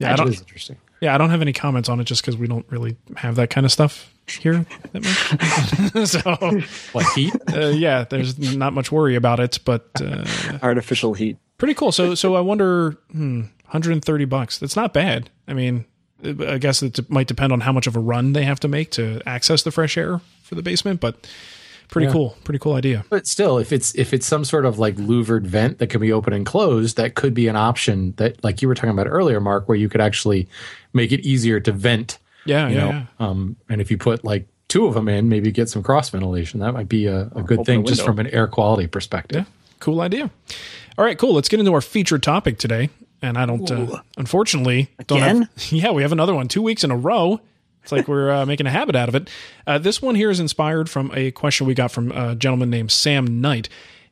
[0.00, 0.28] Yeah, I that don't.
[0.28, 0.76] is interesting.
[1.00, 3.50] Yeah, I don't have any comments on it just because we don't really have that
[3.50, 6.08] kind of stuff here that much.
[6.08, 6.20] so
[6.92, 7.32] What heat?
[7.52, 10.24] uh, yeah, there's not much worry about it, but uh,
[10.62, 11.36] Artificial heat.
[11.58, 11.92] pretty cool.
[11.92, 14.58] So so I wonder, hmm, 130 bucks.
[14.58, 15.30] That's not bad.
[15.46, 15.84] I mean,
[16.24, 18.90] I guess it might depend on how much of a run they have to make
[18.92, 21.28] to access the fresh air for the basement, but
[21.88, 22.12] pretty Yeah.
[22.12, 22.36] cool.
[22.44, 23.04] Pretty cool idea.
[23.10, 26.12] But still, if it's if it's some sort of like louvered vent that can be
[26.12, 29.40] open and closed, that could be an option that, like you were talking about earlier,
[29.40, 30.48] Mark, where you could actually
[30.92, 32.18] make it easier to vent.
[32.44, 33.04] Yeah, You yeah, know, yeah.
[33.20, 36.60] um, and if you put like two of them in, maybe get some cross ventilation.
[36.60, 39.38] That might be a, a good open thing just from an air quality perspective.
[39.46, 40.30] Yeah, cool idea.
[40.96, 41.34] All right, cool.
[41.34, 42.90] Let's get into our featured topic today.
[43.20, 45.36] And I don't, uh, unfortunately, don't have.
[45.36, 45.48] Again?
[45.70, 46.46] Yeah, we have another one.
[46.48, 47.40] Two weeks in a row.
[47.88, 49.30] It's like we're uh, making a habit out of it.
[49.66, 52.90] Uh, this one here is inspired from a question we got from a gentleman named
[52.90, 53.70] Sam Knight.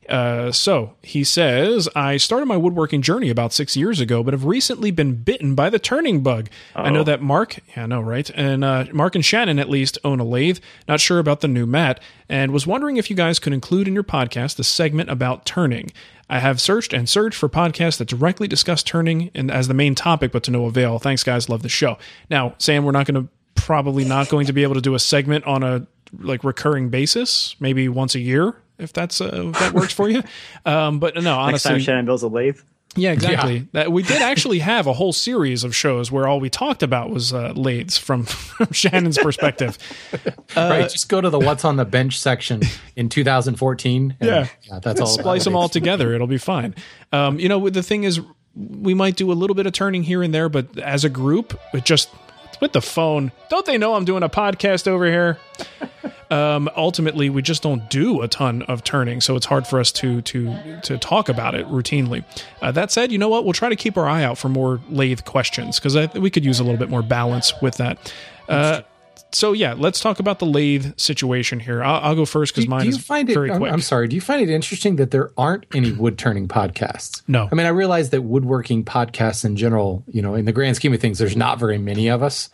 [0.09, 4.45] Uh, so he says, I started my woodworking journey about six years ago, but have
[4.45, 6.49] recently been bitten by the turning bug.
[6.75, 8.27] I know that Mark, yeah, I know, right?
[8.33, 10.57] And uh, Mark and Shannon at least own a lathe.
[10.87, 13.93] Not sure about the new Matt, and was wondering if you guys could include in
[13.93, 15.91] your podcast a segment about turning.
[16.29, 19.93] I have searched and searched for podcasts that directly discuss turning and as the main
[19.93, 20.99] topic, but to no avail.
[20.99, 21.47] Thanks, guys.
[21.47, 21.97] Love the show.
[22.29, 24.99] Now, Sam, we're not going to probably not going to be able to do a
[24.99, 25.85] segment on a
[26.19, 30.23] like recurring basis, maybe once a year, if that's uh, if that works for you.
[30.65, 32.59] Um, but no, Next honestly, time Shannon builds a lathe.
[32.95, 33.67] yeah, exactly.
[33.73, 37.09] That we did actually have a whole series of shows where all we talked about
[37.09, 39.77] was uh, lathes from, from Shannon's perspective.
[40.55, 40.89] right.
[40.89, 42.61] Just go to the what's on the bench section
[42.95, 44.17] in 2014.
[44.19, 44.47] and, Yeah.
[44.81, 45.07] that's all.
[45.07, 46.73] Splice them all together; it'll be fine.
[47.11, 48.19] Um, you know, the thing is,
[48.55, 51.57] we might do a little bit of turning here and there, but as a group,
[51.73, 52.09] it just
[52.61, 53.31] with the phone.
[53.49, 55.37] Don't they know I'm doing a podcast over here?
[56.31, 59.91] um, ultimately, we just don't do a ton of turning, so it's hard for us
[59.93, 62.23] to to to talk about it routinely.
[62.61, 63.43] Uh, that said, you know what?
[63.43, 66.59] We'll try to keep our eye out for more lathe questions because we could use
[66.59, 68.13] a little bit more balance with that.
[68.47, 68.81] Uh,
[69.31, 71.83] so yeah, let's talk about the lathe situation here.
[71.83, 73.33] I'll, I'll go first because mine do you is find it?
[73.33, 73.71] very I'm, quick.
[73.71, 74.07] I'm sorry.
[74.07, 77.21] Do you find it interesting that there aren't any wood turning podcasts?
[77.29, 77.49] No.
[77.51, 80.93] I mean, I realize that woodworking podcasts in general, you know, in the grand scheme
[80.93, 82.49] of things, there's not very many of us.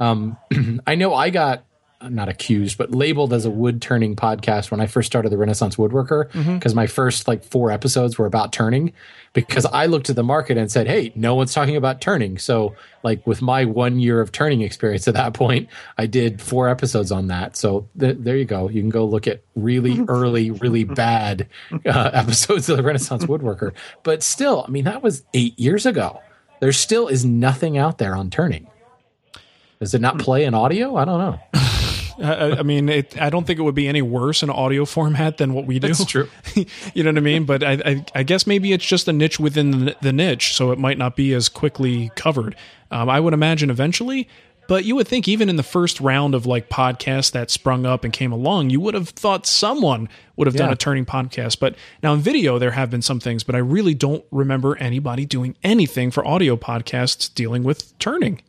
[0.00, 0.38] Um,
[0.86, 1.64] I know I got
[2.10, 5.76] not accused, but labeled as a wood turning podcast when I first started the Renaissance
[5.76, 8.92] Woodworker because my first like four episodes were about turning
[9.32, 12.38] because I looked at the market and said, Hey, no one's talking about turning.
[12.38, 16.68] So like with my one year of turning experience at that point, I did four
[16.68, 17.56] episodes on that.
[17.56, 18.68] So th- there you go.
[18.68, 21.48] You can go look at really early, really bad
[21.84, 23.72] uh, episodes of the Renaissance Woodworker.
[24.02, 26.20] But still, I mean, that was eight years ago.
[26.60, 28.68] There still is nothing out there on turning.
[29.80, 30.96] Does it not play in audio?
[30.96, 31.40] I don't know.
[32.22, 35.38] I, I mean, it, I don't think it would be any worse in audio format
[35.38, 35.88] than what we do.
[35.88, 36.28] That's true.
[36.94, 37.44] you know what I mean?
[37.44, 40.70] But I, I, I guess maybe it's just a niche within the, the niche, so
[40.70, 42.56] it might not be as quickly covered.
[42.90, 44.28] Um, I would imagine eventually,
[44.68, 48.04] but you would think even in the first round of like podcasts that sprung up
[48.04, 51.58] and came along, you would have thought someone would have done a turning podcast.
[51.58, 55.26] But now in video, there have been some things, but I really don't remember anybody
[55.26, 58.42] doing anything for audio podcasts dealing with turning.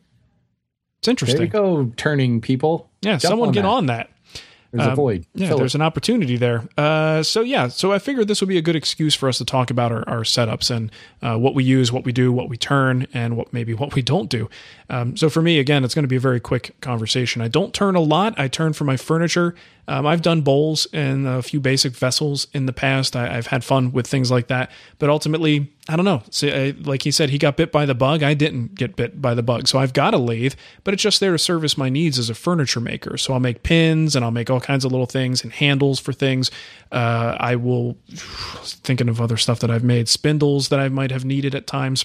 [1.12, 1.42] It's There interesting.
[1.42, 2.88] you go, turning people.
[3.02, 3.68] Yeah, Jump someone get that.
[3.68, 4.10] on that.
[4.72, 5.24] There's a Um, void.
[5.34, 5.78] Yeah, Fill there's it.
[5.78, 6.64] an opportunity there.
[6.76, 9.44] Uh, so yeah, so I figured this would be a good excuse for us to
[9.44, 10.90] talk about our, our setups and
[11.22, 14.02] uh, what we use, what we do, what we turn, and what maybe what we
[14.02, 14.50] don't do.
[14.90, 17.40] Um, so for me, again, it's going to be a very quick conversation.
[17.40, 18.34] I don't turn a lot.
[18.38, 19.54] I turn for my furniture.
[19.88, 23.14] Um, I've done bowls and a few basic vessels in the past.
[23.14, 26.22] I, I've had fun with things like that, but ultimately, I don't know.
[26.84, 28.22] Like he said, he got bit by the bug.
[28.22, 31.20] I didn't get bit by the bug, so I've got a lathe, but it's just
[31.20, 33.16] there to service my needs as a furniture maker.
[33.16, 36.12] So I'll make pins and I'll make all kinds of little things and handles for
[36.12, 36.50] things.
[36.90, 41.24] Uh, I will thinking of other stuff that I've made, spindles that I might have
[41.24, 42.04] needed at times.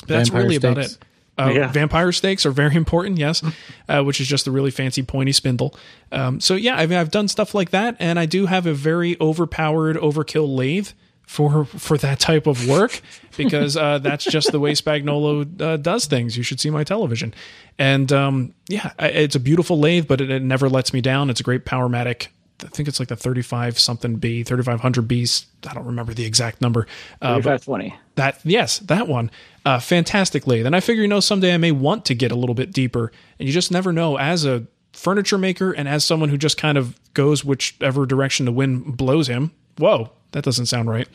[0.00, 0.98] But that's really about it.
[1.38, 1.72] Uh, Yeah.
[1.72, 3.42] Vampire stakes are very important, yes,
[3.88, 5.74] uh, which is just a really fancy pointy spindle.
[6.10, 8.74] Um, so yeah, I mean, I've done stuff like that, and I do have a
[8.74, 10.88] very overpowered overkill lathe
[11.26, 13.00] for for that type of work
[13.38, 16.36] because uh, that's just the way Spagnuolo uh, does things.
[16.36, 17.32] You should see my television,
[17.78, 21.30] and um, yeah, it's a beautiful lathe, but it, it never lets me down.
[21.30, 22.28] It's a great Powermatic.
[22.64, 25.46] I think it's like the 35 something B, 3500 Bs.
[25.68, 26.86] I don't remember the exact number.
[27.20, 27.94] Uh, 3520.
[28.16, 29.30] that yes, that one,
[29.64, 30.66] uh, fantastic lathe.
[30.66, 33.12] And I figure, you know, someday I may want to get a little bit deeper,
[33.38, 34.18] and you just never know.
[34.18, 38.52] As a furniture maker and as someone who just kind of goes whichever direction the
[38.52, 39.52] wind blows him.
[39.78, 41.08] Whoa, that doesn't sound right.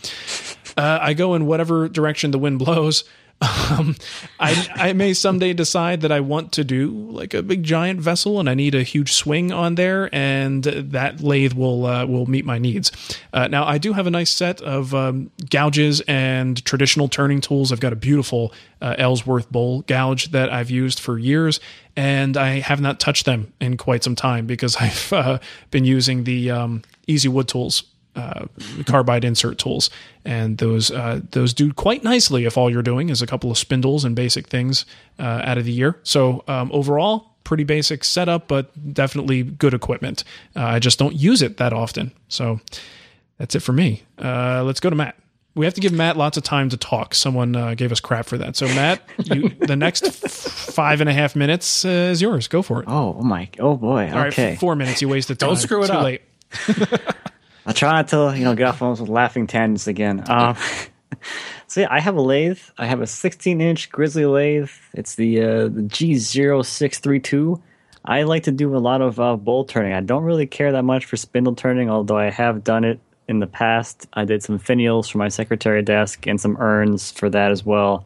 [0.75, 3.03] Uh, I go in whatever direction the wind blows.
[3.39, 3.95] Um,
[4.39, 8.39] I I may someday decide that I want to do like a big giant vessel,
[8.39, 12.45] and I need a huge swing on there, and that lathe will uh, will meet
[12.45, 12.91] my needs.
[13.33, 17.71] Uh, now I do have a nice set of um, gouges and traditional turning tools.
[17.71, 21.59] I've got a beautiful uh, Ellsworth bowl gouge that I've used for years,
[21.95, 26.23] and I have not touched them in quite some time because I've uh, been using
[26.23, 27.83] the um, Easy Wood tools
[28.17, 28.47] uh,
[28.85, 29.89] carbide insert tools,
[30.25, 33.57] and those uh, those do quite nicely if all you're doing is a couple of
[33.57, 34.85] spindles and basic things
[35.19, 35.99] uh, out of the year.
[36.03, 40.23] So um, overall, pretty basic setup, but definitely good equipment.
[40.55, 42.11] Uh, I just don't use it that often.
[42.27, 42.59] So
[43.37, 44.03] that's it for me.
[44.17, 45.15] Uh, let's go to Matt.
[45.55, 47.13] we have to give Matt lots of time to talk.
[47.15, 48.55] Someone uh, gave us crap for that.
[48.55, 52.47] So Matt, you, the next f- five and a half minutes uh, is yours.
[52.47, 52.85] Go for it.
[52.89, 54.09] Oh, oh my, oh boy.
[54.11, 54.53] All right, okay.
[54.53, 55.01] f- four minutes.
[55.01, 55.49] You wasted time.
[55.49, 56.03] Don't screw it Too up.
[56.03, 56.21] Late.
[57.67, 60.23] I'll try not to, you know, get off on those laughing tangents again.
[60.29, 60.55] Um,
[61.67, 62.61] so yeah, I have a lathe.
[62.77, 64.71] I have a 16 inch Grizzly lathe.
[64.93, 67.61] It's the uh, the G0632.
[68.05, 69.91] I like to do a lot of uh, bowl turning.
[69.91, 73.39] I don't really care that much for spindle turning, although I have done it in
[73.39, 74.07] the past.
[74.13, 78.05] I did some finials for my secretary desk and some urns for that as well.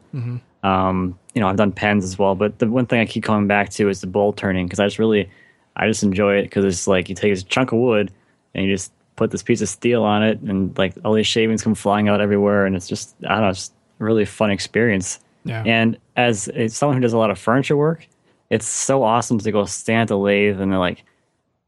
[0.64, 3.46] Um, you know, I've done pens as well, but the one thing I keep coming
[3.46, 5.30] back to is the bowl turning because I just really,
[5.76, 8.10] I just enjoy it because it's like you take this chunk of wood
[8.54, 11.62] and you just put this piece of steel on it, and like all these shavings
[11.62, 13.70] come flying out everywhere, and it's just I don't know, it's
[14.00, 15.20] a really fun experience.
[15.44, 15.62] Yeah.
[15.66, 18.06] And as someone who does a lot of furniture work,
[18.50, 21.04] it's so awesome to go stand at the lathe and then like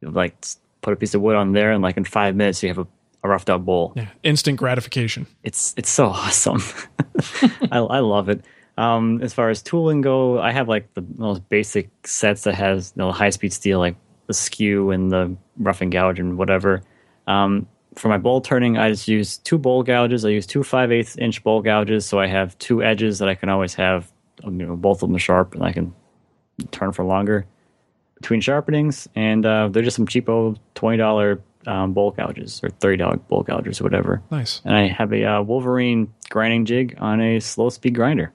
[0.03, 0.37] like
[0.81, 2.87] put a piece of wood on there, and like in five minutes you have a,
[3.23, 4.09] a roughed out bowl Yeah.
[4.23, 5.27] Instant gratification.
[5.43, 6.63] it's it's so awesome.
[7.71, 8.45] I, I love it.
[8.77, 12.93] Um, as far as tooling go, I have like the most basic sets that has
[12.97, 13.95] you know, high speed steel, like
[14.27, 16.83] the skew and the roughing gouge and whatever.
[17.27, 20.25] Um, for my bowl turning, I just use two bowl gouges.
[20.25, 23.35] I use two 5 8 inch bowl gouges, so I have two edges that I
[23.35, 24.11] can always have,
[24.43, 25.95] you know, both of them sharp, and I can
[26.73, 27.47] turn for longer
[28.17, 29.07] between sharpenings.
[29.15, 33.43] And uh, they're just some cheapo twenty dollar um, bowl gouges or thirty dollar bowl
[33.43, 34.61] gouges or whatever Nice.
[34.65, 38.33] and I have a uh, Wolverine grinding jig on a slow speed grinder.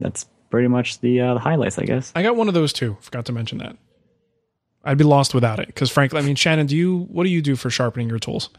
[0.00, 2.12] That's pretty much the, uh, the highlights, I guess.
[2.14, 2.96] I got one of those too.
[3.00, 3.76] Forgot to mention that.
[4.84, 7.42] I'd be lost without it because, frankly, I mean, Shannon, do you what do you
[7.42, 8.50] do for sharpening your tools?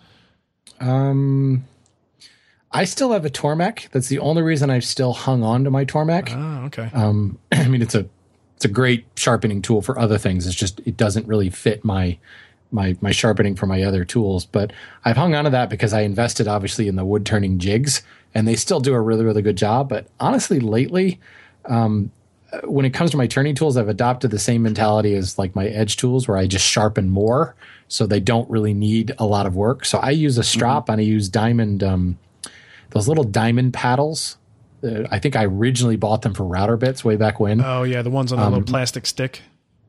[0.79, 1.65] Um,
[2.71, 3.89] I still have a Tormek.
[3.91, 6.29] That's the only reason I've still hung on to my Tormek.
[6.31, 6.89] Ah, okay.
[6.93, 8.07] Um, I mean, it's a
[8.55, 10.47] it's a great sharpening tool for other things.
[10.47, 12.17] It's just it doesn't really fit my
[12.71, 14.45] my my sharpening for my other tools.
[14.45, 18.01] But I've hung on to that because I invested obviously in the wood turning jigs,
[18.33, 19.89] and they still do a really really good job.
[19.89, 21.19] But honestly, lately,
[21.65, 22.11] um,
[22.63, 25.67] when it comes to my turning tools, I've adopted the same mentality as like my
[25.67, 27.55] edge tools, where I just sharpen more,
[27.87, 29.85] so they don't really need a lot of work.
[29.85, 32.17] So I use a strop and I use diamond, um,
[32.91, 34.37] those little diamond paddles.
[34.83, 37.61] Uh, I think I originally bought them for router bits way back when.
[37.63, 39.41] oh yeah, the ones on the Um, little plastic stick.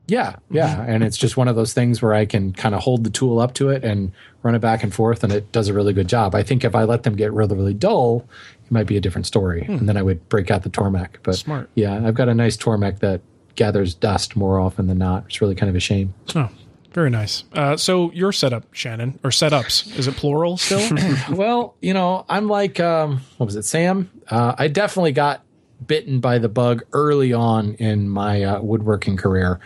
[0.09, 3.03] Yeah, yeah, and it's just one of those things where I can kind of hold
[3.03, 5.73] the tool up to it and run it back and forth, and it does a
[5.73, 6.33] really good job.
[6.33, 8.25] I think if I let them get really, really dull,
[8.67, 11.15] it might be a different story, and then I would break out the Tormek.
[11.23, 11.69] But Smart.
[11.75, 13.21] yeah, I've got a nice Tormek that
[13.55, 15.23] gathers dust more often than not.
[15.27, 16.13] It's really kind of a shame.
[16.35, 16.49] Oh,
[16.91, 17.45] very nice.
[17.53, 19.97] Uh, so your setup, Shannon, or setups?
[19.97, 20.97] Is it plural still?
[21.31, 24.11] well, you know, I'm like, um, what was it, Sam?
[24.29, 25.43] Uh, I definitely got
[25.85, 29.59] bitten by the bug early on in my uh, woodworking career.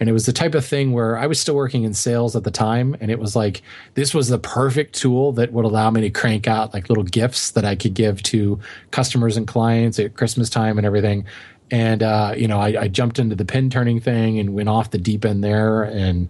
[0.00, 2.44] And it was the type of thing where I was still working in sales at
[2.44, 2.96] the time.
[3.00, 3.62] And it was like,
[3.94, 7.50] this was the perfect tool that would allow me to crank out like little gifts
[7.52, 8.58] that I could give to
[8.90, 11.26] customers and clients at Christmas time and everything.
[11.70, 14.90] And, uh, you know, I, I jumped into the pin turning thing and went off
[14.90, 16.28] the deep end there and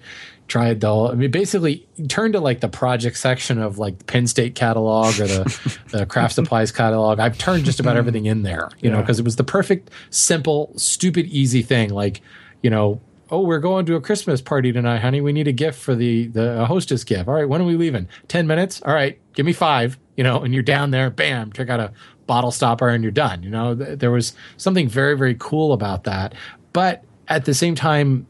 [0.49, 4.27] tried the I mean basically turn to like the project section of like the Penn
[4.27, 7.21] State catalog or the, the craft supplies catalog.
[7.21, 7.99] I've turned just about mm.
[7.99, 11.91] everything in there, you know, because it was the perfect, simple, stupid, easy thing.
[11.91, 12.23] Like,
[12.63, 15.21] you know, oh, we're going to a Christmas party tonight, honey.
[15.21, 17.29] We need a gift for the the hostess gift.
[17.29, 18.09] All right, when are we leaving?
[18.27, 18.83] Ten minutes.
[18.83, 19.99] All right, give me five.
[20.17, 21.11] You know, and you're down there.
[21.11, 21.93] Bam, check out a
[22.27, 23.43] bottle stopper, and you're done.
[23.43, 26.35] You know, th- there was something very very cool about that,
[26.73, 28.27] but at the same time,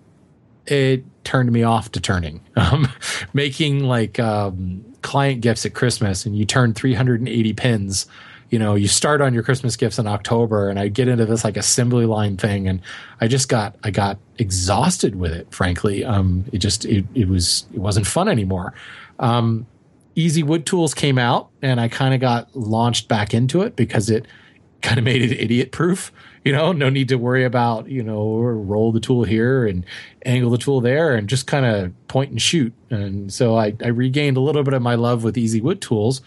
[0.71, 2.41] it turned me off to turning.
[2.57, 2.89] Um,
[3.33, 8.07] making like um, client gifts at Christmas, and you turn 380 pins.
[8.51, 11.45] You know, you start on your Christmas gifts in October, and I get into this
[11.45, 12.81] like assembly line thing, and
[13.21, 15.53] I just got I got exhausted with it.
[15.53, 18.75] Frankly, um, it just it, it was it wasn't fun anymore.
[19.19, 19.67] Um,
[20.15, 24.11] Easy Wood Tools came out, and I kind of got launched back into it because
[24.11, 24.27] it
[24.83, 26.11] kind of made it idiot proof.
[26.49, 29.85] You know, no need to worry about, you know, roll the tool here and
[30.25, 32.73] angle the tool there and just kind of point and shoot.
[32.89, 36.23] And so I, I regained a little bit of my love with easy wood tools.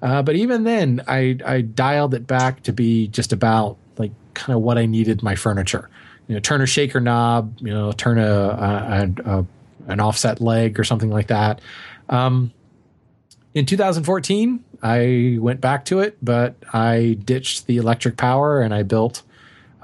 [0.00, 4.54] Uh, but even then, I, I dialed it back to be just about like kind
[4.56, 5.90] of what I needed my furniture.
[6.28, 9.46] You know, turn a shaker knob, you know, turn a, a, a
[9.88, 11.60] an offset leg or something like that.
[12.08, 12.52] Um,
[13.52, 18.84] in 2014, I went back to it, but I ditched the electric power and I
[18.84, 19.24] built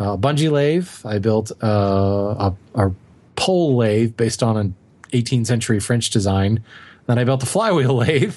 [0.03, 0.89] a bungee lathe.
[1.05, 2.93] I built a, a, a
[3.37, 4.75] pole lathe based on an
[5.13, 6.63] 18th century French design.
[7.07, 8.37] Then I built a flywheel lathe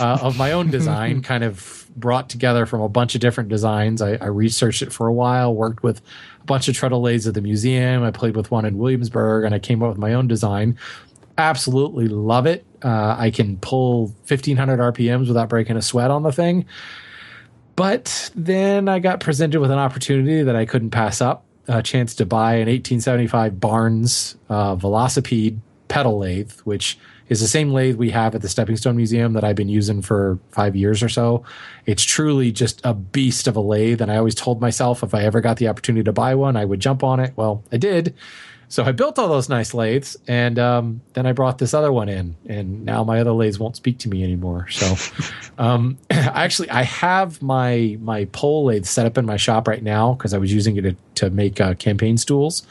[0.00, 4.00] uh, of my own design, kind of brought together from a bunch of different designs.
[4.00, 6.00] I, I researched it for a while, worked with
[6.40, 8.02] a bunch of treadle lathes at the museum.
[8.02, 10.78] I played with one in Williamsburg, and I came up with my own design.
[11.36, 12.64] Absolutely love it.
[12.82, 16.66] Uh, I can pull 1500 RPMs without breaking a sweat on the thing.
[17.78, 22.16] But then I got presented with an opportunity that I couldn't pass up a chance
[22.16, 26.98] to buy an 1875 Barnes uh, Velocipede pedal lathe, which
[27.28, 30.02] is the same lathe we have at the Stepping Stone Museum that I've been using
[30.02, 31.44] for five years or so.
[31.86, 34.00] It's truly just a beast of a lathe.
[34.00, 36.64] And I always told myself if I ever got the opportunity to buy one, I
[36.64, 37.32] would jump on it.
[37.36, 38.12] Well, I did.
[38.70, 42.10] So I built all those nice lathes, and um, then I brought this other one
[42.10, 44.68] in, and now my other lathes won't speak to me anymore.
[44.68, 44.94] So,
[45.58, 50.12] um, actually, I have my my pole lathe set up in my shop right now
[50.12, 52.66] because I was using it to, to make uh, campaign stools,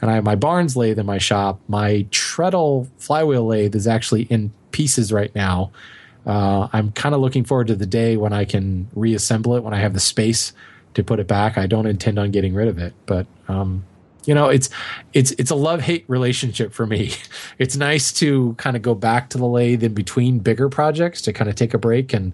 [0.00, 1.58] and I have my Barnes lathe in my shop.
[1.66, 5.72] My treadle flywheel lathe is actually in pieces right now.
[6.26, 9.74] Uh, I'm kind of looking forward to the day when I can reassemble it when
[9.74, 10.52] I have the space
[10.94, 11.58] to put it back.
[11.58, 13.84] I don't intend on getting rid of it, but um,
[14.24, 14.68] you know it's
[15.12, 17.12] it's it's a love hate relationship for me.
[17.58, 21.32] It's nice to kind of go back to the lathe in between bigger projects to
[21.32, 22.32] kind of take a break and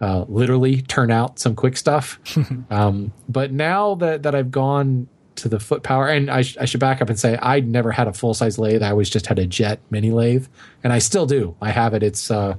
[0.00, 2.18] uh, literally turn out some quick stuff.
[2.70, 6.64] Um, but now that that i've gone to the foot power and I, sh- I
[6.64, 8.82] should back up and say i never had a full size lathe.
[8.82, 10.46] I always just had a jet mini lathe
[10.82, 11.54] and i still do.
[11.60, 12.02] I have it.
[12.02, 12.56] It's uh,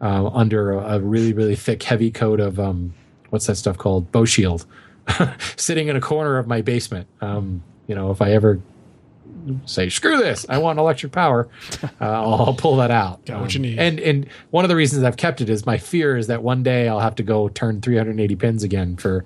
[0.00, 2.94] uh, under a, a really really thick heavy coat of um,
[3.30, 4.10] what's that stuff called?
[4.12, 4.64] Boeshield.
[5.56, 7.06] Sitting in a corner of my basement.
[7.20, 8.60] Um, you know, if I ever
[9.66, 11.48] say screw this, I want electric power,
[11.82, 13.24] uh, I'll, I'll, pull that out.
[13.26, 13.78] Got what you need.
[13.78, 16.62] And and one of the reasons I've kept it is my fear is that one
[16.62, 19.24] day I'll have to go turn 380 pins again for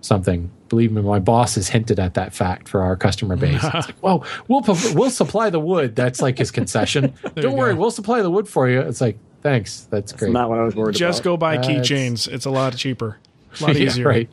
[0.00, 0.50] something.
[0.68, 3.62] Believe me, my boss has hinted at that fact for our customer base.
[3.62, 4.62] it's like, well, we'll
[4.94, 5.96] we'll supply the wood.
[5.96, 7.14] That's like his concession.
[7.34, 7.80] Don't worry, go.
[7.80, 8.80] we'll supply the wood for you.
[8.80, 10.32] It's like, thanks, that's, that's great.
[10.32, 11.24] Not what I was worried Just about.
[11.24, 12.28] go buy keychains.
[12.28, 13.18] It's a lot cheaper,
[13.60, 14.04] a lot easier.
[14.04, 14.30] yeah, right.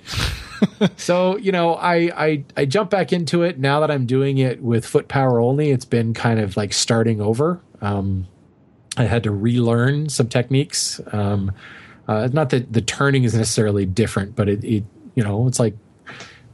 [0.97, 3.59] so you know I, I i jump back into it.
[3.59, 7.21] Now that i'm doing it with foot power only it's been kind of like starting
[7.21, 7.61] over.
[7.81, 8.27] Um,
[8.97, 10.99] i had to relearn some techniques.
[11.11, 11.51] Um,
[12.07, 14.83] uh, not that the turning is necessarily different but it, it
[15.15, 15.75] you know it's like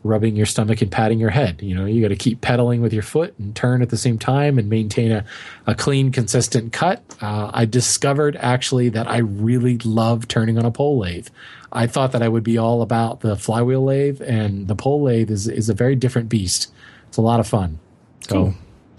[0.04, 2.94] rubbing your stomach and patting your head you know you got to keep pedaling with
[2.94, 5.26] your foot and turn at the same time and maintain a,
[5.66, 10.72] a clean consistent cut uh, i discovered actually that i really love turning on a
[10.72, 11.28] pole lathe
[11.74, 15.32] I thought that I would be all about the flywheel lathe, and the pole lathe
[15.32, 16.72] is is a very different beast.
[17.08, 17.80] It's a lot of fun.
[18.22, 18.56] So, cool.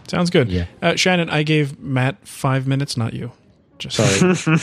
[0.08, 0.50] Sounds good.
[0.50, 0.66] Yeah.
[0.82, 3.32] Uh, Shannon, I gave Matt five minutes, not you.
[3.78, 4.60] Just sorry.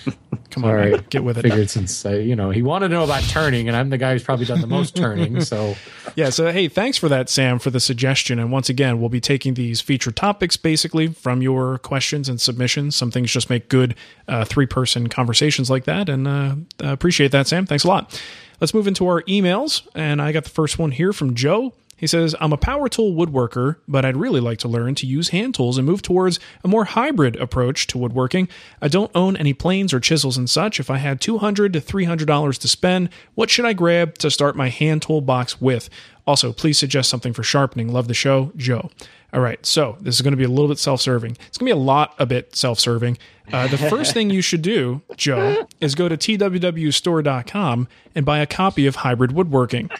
[0.50, 1.10] Come on, right.
[1.10, 1.42] get with it.
[1.42, 4.12] Figured since uh, you know he wanted to know about turning, and I'm the guy
[4.12, 5.40] who's probably done the most turning.
[5.48, 5.76] So
[6.16, 6.30] yeah.
[6.30, 8.38] So hey, thanks for that, Sam, for the suggestion.
[8.38, 12.96] And once again, we'll be taking these feature topics basically from your questions and submissions.
[12.96, 13.94] Some things just make good
[14.26, 17.66] uh, three person conversations like that, and uh, appreciate that, Sam.
[17.66, 18.20] Thanks a lot.
[18.60, 21.72] Let's move into our emails, and I got the first one here from Joe.
[21.98, 25.30] He says, I'm a power tool woodworker, but I'd really like to learn to use
[25.30, 28.48] hand tools and move towards a more hybrid approach to woodworking.
[28.80, 30.78] I don't own any planes or chisels and such.
[30.78, 34.68] If I had $200 to $300 to spend, what should I grab to start my
[34.68, 35.90] hand tool box with?
[36.24, 37.92] Also, please suggest something for sharpening.
[37.92, 38.90] Love the show, Joe.
[39.32, 41.32] All right, so this is going to be a little bit self serving.
[41.48, 43.18] It's going to be a lot a bit self serving.
[43.52, 48.46] Uh, the first thing you should do, Joe, is go to twwstore.com and buy a
[48.46, 49.90] copy of Hybrid Woodworking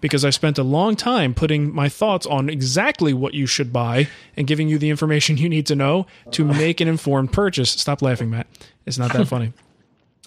[0.00, 4.08] because I spent a long time putting my thoughts on exactly what you should buy
[4.36, 7.70] and giving you the information you need to know to make an informed purchase.
[7.70, 8.46] Stop laughing, Matt.
[8.84, 9.52] It's not that funny.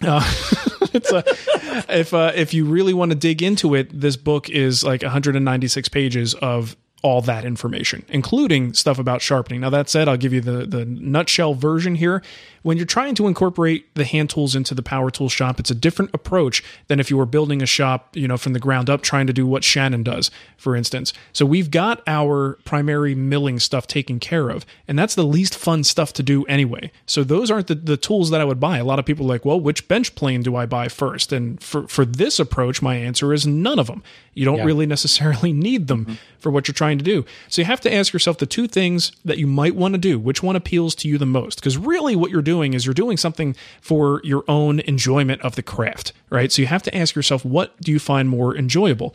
[0.02, 0.22] Uh,
[0.94, 1.24] it's a,
[1.90, 5.90] if uh, if you really want to dig into it, this book is like 196
[5.90, 9.62] pages of all that information, including stuff about sharpening.
[9.62, 12.22] Now, that said, I'll give you the, the nutshell version here.
[12.70, 15.76] When you're trying to incorporate the hand tools into the power tool shop, it's a
[15.76, 19.02] different approach than if you were building a shop, you know, from the ground up,
[19.02, 21.12] trying to do what Shannon does, for instance.
[21.34, 25.84] So we've got our primary milling stuff taken care of, and that's the least fun
[25.84, 26.92] stuff to do anyway.
[27.08, 28.78] So those aren't the, the tools that I would buy.
[28.78, 31.34] A lot of people are like, well, which bench plane do I buy first?
[31.34, 34.04] And for, for this approach, my answer is none of them.
[34.36, 34.66] You don't yeah.
[34.66, 36.14] really necessarily need them mm-hmm.
[36.38, 37.26] for what you're trying to do.
[37.48, 40.20] So you have to ask yourself the two things that you might want to do.
[40.20, 41.56] Which one appeals to you the most?
[41.56, 45.64] Because really, what you're doing is you're doing something for your own enjoyment of the
[45.64, 46.52] craft, right?
[46.52, 49.14] So you have to ask yourself, what do you find more enjoyable?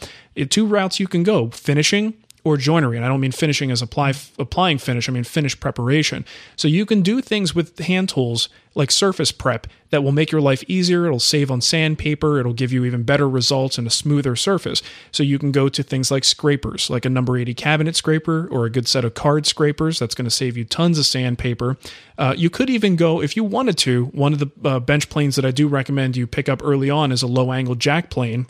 [0.51, 2.15] Two routes you can go finishing
[2.45, 2.97] or joinery.
[2.97, 6.27] And I don't mean finishing as apply, applying finish, I mean finish preparation.
[6.57, 10.41] So you can do things with hand tools like surface prep that will make your
[10.41, 11.07] life easier.
[11.07, 12.39] It'll save on sandpaper.
[12.39, 14.83] It'll give you even better results and a smoother surface.
[15.11, 18.67] So you can go to things like scrapers, like a number 80 cabinet scraper or
[18.67, 19.99] a good set of card scrapers.
[19.99, 21.79] That's going to save you tons of sandpaper.
[22.19, 25.37] Uh, you could even go, if you wanted to, one of the uh, bench planes
[25.37, 28.47] that I do recommend you pick up early on is a low angle jack plane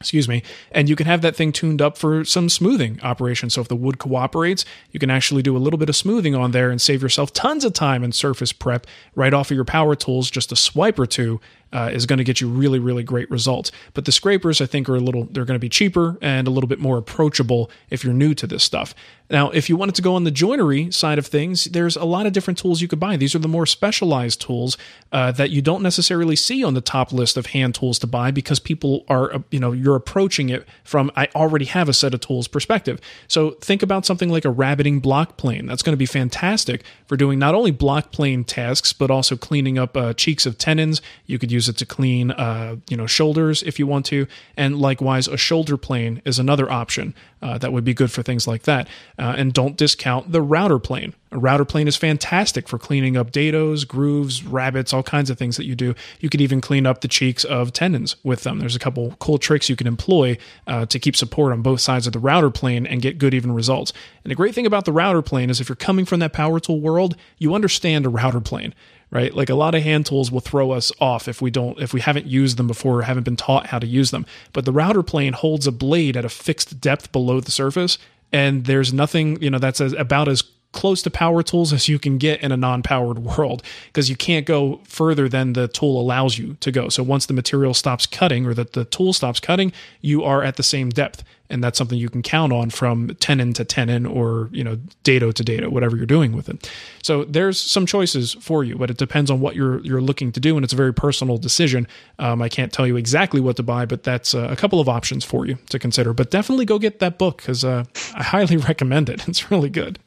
[0.00, 0.42] excuse me.
[0.72, 3.50] And you can have that thing tuned up for some smoothing operation.
[3.50, 6.52] So if the wood cooperates you can actually do a little bit of smoothing on
[6.52, 9.94] there and save yourself tons of time and surface prep right off of your power
[9.94, 11.40] tools just a swipe or two
[11.74, 13.70] uh, is going to get you really, really great results.
[13.92, 16.50] But the scrapers, I think, are a little, they're going to be cheaper and a
[16.50, 18.94] little bit more approachable if you're new to this stuff.
[19.30, 22.26] Now, if you wanted to go on the joinery side of things, there's a lot
[22.26, 23.16] of different tools you could buy.
[23.16, 24.76] These are the more specialized tools
[25.12, 28.30] uh, that you don't necessarily see on the top list of hand tools to buy
[28.30, 32.12] because people are, uh, you know, you're approaching it from I already have a set
[32.12, 33.00] of tools perspective.
[33.26, 35.66] So think about something like a rabbeting block plane.
[35.66, 39.78] That's going to be fantastic for doing not only block plane tasks but also cleaning
[39.78, 41.00] up uh, cheeks of tenons.
[41.24, 44.78] You could use it to clean, uh, you know, shoulders if you want to, and
[44.78, 48.62] likewise, a shoulder plane is another option uh, that would be good for things like
[48.62, 48.88] that.
[49.18, 51.14] Uh, and don't discount the router plane.
[51.30, 55.56] A router plane is fantastic for cleaning up dados, grooves, rabbets, all kinds of things
[55.56, 55.94] that you do.
[56.20, 58.60] You could even clean up the cheeks of tenons with them.
[58.60, 62.06] There's a couple cool tricks you can employ uh, to keep support on both sides
[62.06, 63.92] of the router plane and get good even results.
[64.22, 66.60] And the great thing about the router plane is if you're coming from that power
[66.60, 68.72] tool world, you understand a router plane
[69.14, 69.32] right?
[69.34, 72.00] Like a lot of hand tools will throw us off if we don't if we
[72.00, 74.26] haven't used them before or haven't been taught how to use them.
[74.52, 77.96] But the router plane holds a blade at a fixed depth below the surface
[78.32, 80.42] and there's nothing, you know, that's about as
[80.74, 84.44] close to power tools as you can get in a non-powered world because you can't
[84.44, 86.88] go further than the tool allows you to go.
[86.90, 89.72] So once the material stops cutting or that the tool stops cutting,
[90.02, 91.24] you are at the same depth.
[91.50, 95.30] And that's something you can count on from tenon to tenon or, you know, dado
[95.30, 96.68] to dado, whatever you're doing with it.
[97.02, 100.40] So there's some choices for you, but it depends on what you're you're looking to
[100.40, 101.86] do, and it's a very personal decision.
[102.18, 104.88] Um, I can't tell you exactly what to buy, but that's uh, a couple of
[104.88, 106.14] options for you to consider.
[106.14, 109.28] But definitely go get that book because uh, I highly recommend it.
[109.28, 109.98] It's really good.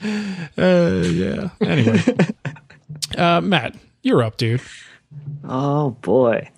[0.58, 1.48] Uh, yeah.
[1.62, 2.00] Anyway,
[3.16, 4.60] uh, Matt, you're up, dude.
[5.44, 6.48] Oh boy.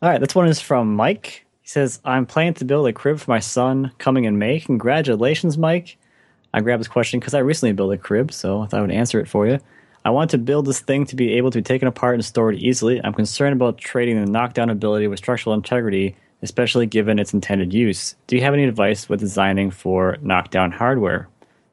[0.00, 1.44] All right, this one is from Mike.
[1.60, 4.60] He says, "I'm planning to build a crib for my son coming in May.
[4.60, 5.96] Congratulations, Mike."
[6.54, 8.90] I grabbed this question because I recently built a crib, so I thought I would
[8.90, 9.58] answer it for you.
[10.04, 12.56] I want to build this thing to be able to be taken apart and stored
[12.56, 13.00] easily.
[13.04, 18.16] I'm concerned about trading the knockdown ability with structural integrity, especially given its intended use.
[18.26, 21.28] Do you have any advice with designing for knockdown hardware?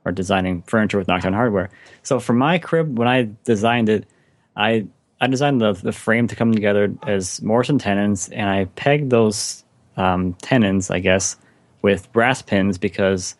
[0.07, 1.69] Or designing furniture with knockdown hardware.
[2.01, 4.07] So for my crib, when I designed it,
[4.55, 4.87] I
[5.19, 9.09] I designed the the frame to come together as mortise and tenons, and I pegged
[9.09, 9.65] those
[9.97, 11.35] um, tenons, I guess,
[11.81, 13.35] with brass pins because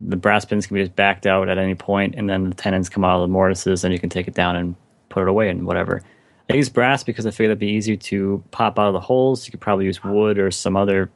[0.00, 2.88] the brass pins can be just backed out at any point, and then the tenons
[2.88, 4.74] come out of the mortises, and you can take it down and
[5.10, 6.02] put it away and whatever.
[6.50, 9.46] I use brass because I figured it'd be easy to pop out of the holes.
[9.46, 11.08] You could probably use wood or some other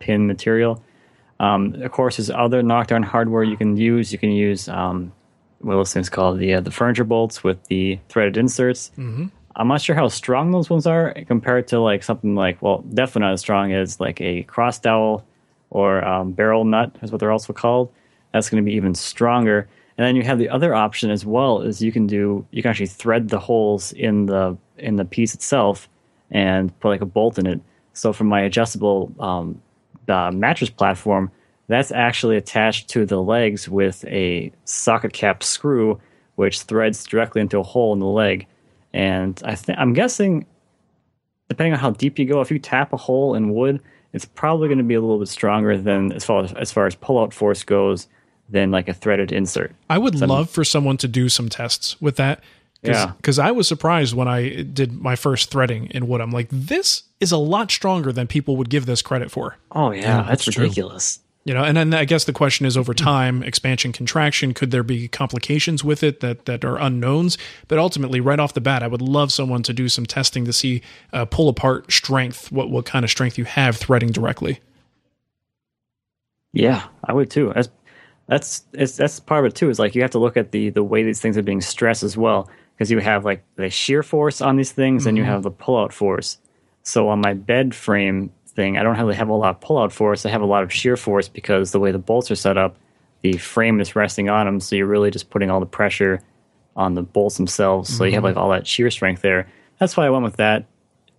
[0.00, 0.82] pin material.
[1.40, 4.12] Um, of course, there's other knockdown hardware you can use.
[4.12, 5.10] You can use um,
[5.60, 8.92] what those things called the uh, the furniture bolts with the threaded inserts.
[8.98, 9.26] Mm-hmm.
[9.56, 13.22] I'm not sure how strong those ones are compared to like something like well, definitely
[13.22, 15.26] not as strong as like a cross dowel
[15.70, 17.90] or um, barrel nut is what they're also called.
[18.32, 19.66] That's going to be even stronger.
[19.96, 22.70] And then you have the other option as well is you can do you can
[22.70, 25.88] actually thread the holes in the in the piece itself
[26.30, 27.60] and put like a bolt in it.
[27.94, 29.60] So for my adjustable um,
[30.08, 31.30] uh, mattress platform,
[31.68, 36.00] that's actually attached to the legs with a socket cap screw,
[36.34, 38.46] which threads directly into a hole in the leg.
[38.92, 40.46] And I think I'm guessing,
[41.48, 43.80] depending on how deep you go, if you tap a hole in wood,
[44.12, 46.86] it's probably going to be a little bit stronger than as far as, as far
[46.86, 48.08] as pull-out force goes
[48.48, 49.72] than like a threaded insert.
[49.88, 52.42] I would so love for someone to do some tests with that
[52.84, 53.12] Cause, yeah.
[53.16, 56.20] Because I was surprised when I did my first threading in wood.
[56.20, 59.56] I'm like, this is a lot stronger than people would give this credit for.
[59.72, 60.00] Oh, yeah.
[60.00, 61.20] yeah that's, that's ridiculous.
[61.44, 64.82] You know, and then I guess the question is over time, expansion, contraction, could there
[64.82, 67.38] be complications with it that, that are unknowns?
[67.66, 70.52] But ultimately, right off the bat, I would love someone to do some testing to
[70.52, 70.82] see
[71.14, 74.60] uh, pull apart strength, what, what kind of strength you have threading directly.
[76.52, 77.52] Yeah, I would too.
[77.54, 77.68] That's
[78.26, 79.70] that's it's, that's part of it too.
[79.70, 82.02] Is like you have to look at the the way these things are being stressed
[82.02, 82.50] as well
[82.80, 85.10] because you have like the shear force on these things mm-hmm.
[85.10, 86.38] and you have the pullout force.
[86.82, 90.24] So on my bed frame thing, I don't really have a lot of pullout force.
[90.24, 92.78] I have a lot of shear force because the way the bolts are set up,
[93.20, 94.60] the frame is resting on them.
[94.60, 96.22] So you're really just putting all the pressure
[96.74, 97.90] on the bolts themselves.
[97.90, 98.04] So mm-hmm.
[98.06, 98.40] you have like mm-hmm.
[98.44, 99.46] all that shear strength there.
[99.78, 100.64] That's why I went with that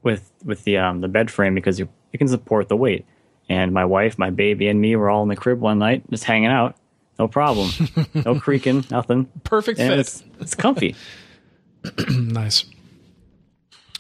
[0.01, 3.05] with with the um, the bed frame because you you can support the weight.
[3.49, 6.23] And my wife, my baby, and me were all in the crib one night just
[6.23, 6.75] hanging out.
[7.19, 7.69] No problem.
[8.15, 9.29] no creaking, nothing.
[9.43, 9.99] Perfect and fit.
[9.99, 10.95] It's, it's comfy.
[12.09, 12.65] nice.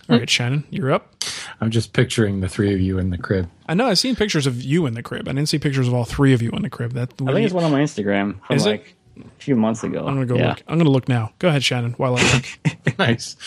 [0.09, 1.23] All right, Shannon, you're up.
[1.61, 3.49] I'm just picturing the three of you in the crib.
[3.67, 3.87] I know.
[3.87, 5.27] I've seen pictures of you in the crib.
[5.27, 6.93] I didn't see pictures of all three of you in the crib.
[6.93, 9.25] That I think it's one on my Instagram from Is like it?
[9.25, 9.99] a few months ago.
[9.99, 10.49] I'm gonna go yeah.
[10.49, 10.63] look.
[10.67, 11.31] I'm gonna look now.
[11.39, 12.97] Go ahead, Shannon, while I look.
[12.99, 13.37] nice.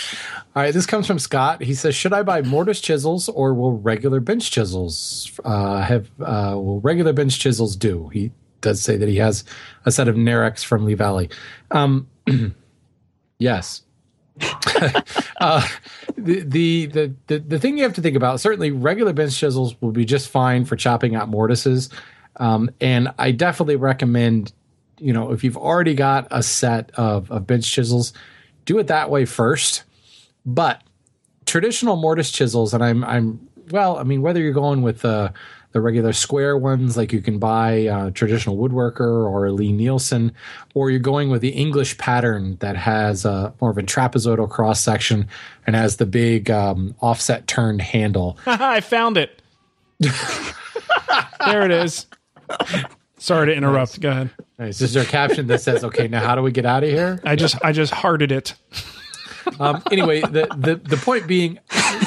[0.56, 1.62] All right, this comes from Scott.
[1.62, 6.08] He says, "Should I buy mortise chisels or will regular bench chisels uh, have?
[6.20, 8.30] Uh, will regular bench chisels do?" He
[8.60, 9.44] does say that he has
[9.84, 11.28] a set of Narex from Lee Valley.
[11.70, 12.08] Um,
[13.38, 13.82] yes,
[15.40, 15.66] uh,
[16.16, 16.86] the, the
[17.26, 20.28] the the thing you have to think about certainly regular bench chisels will be just
[20.28, 21.88] fine for chopping out mortises,
[22.36, 24.52] um, and I definitely recommend
[24.98, 28.12] you know if you've already got a set of of bench chisels,
[28.64, 29.84] do it that way first.
[30.44, 30.82] But
[31.46, 35.30] traditional mortise chisels, and I'm I'm well, I mean whether you're going with uh,
[35.74, 40.32] the regular square ones like you can buy uh, traditional woodworker or Lie-Nielsen,
[40.72, 44.80] or you're going with the English pattern that has uh, more of a trapezoidal cross
[44.80, 45.28] section
[45.66, 48.38] and has the big um, offset turned handle.
[48.46, 49.42] I found it.
[51.44, 52.06] there it is.
[53.18, 54.00] Sorry to interrupt.
[54.00, 54.30] Go ahead.
[54.60, 54.80] Nice.
[54.80, 57.20] Is there a caption that says, "Okay, now how do we get out of here"?
[57.24, 58.54] I just I just hearted it.
[59.58, 61.58] Um, anyway, the, the the point being,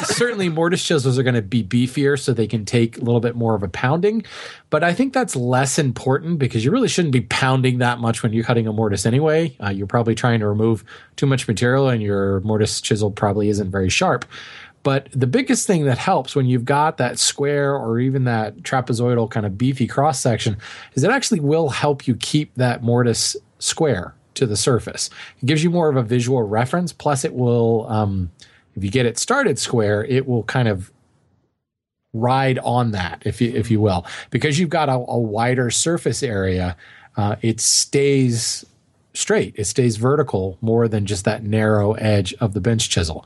[0.04, 3.36] certainly mortise chisels are going to be beefier, so they can take a little bit
[3.36, 4.24] more of a pounding.
[4.70, 8.34] But I think that's less important because you really shouldn't be pounding that much when
[8.34, 9.56] you're cutting a mortise anyway.
[9.64, 10.84] Uh, you're probably trying to remove
[11.16, 14.26] too much material, and your mortise chisel probably isn't very sharp.
[14.84, 19.30] But the biggest thing that helps when you've got that square or even that trapezoidal
[19.30, 20.58] kind of beefy cross section
[20.94, 25.10] is it actually will help you keep that mortise square to the surface.
[25.42, 26.94] It gives you more of a visual reference.
[26.94, 28.32] Plus, it will, um,
[28.78, 30.92] if you get it started square, it will kind of
[32.14, 36.22] ride on that, if you if you will, because you've got a, a wider surface
[36.24, 36.78] area.
[37.18, 38.64] Uh, it stays
[39.14, 39.56] straight.
[39.58, 43.26] It stays vertical more than just that narrow edge of the bench chisel.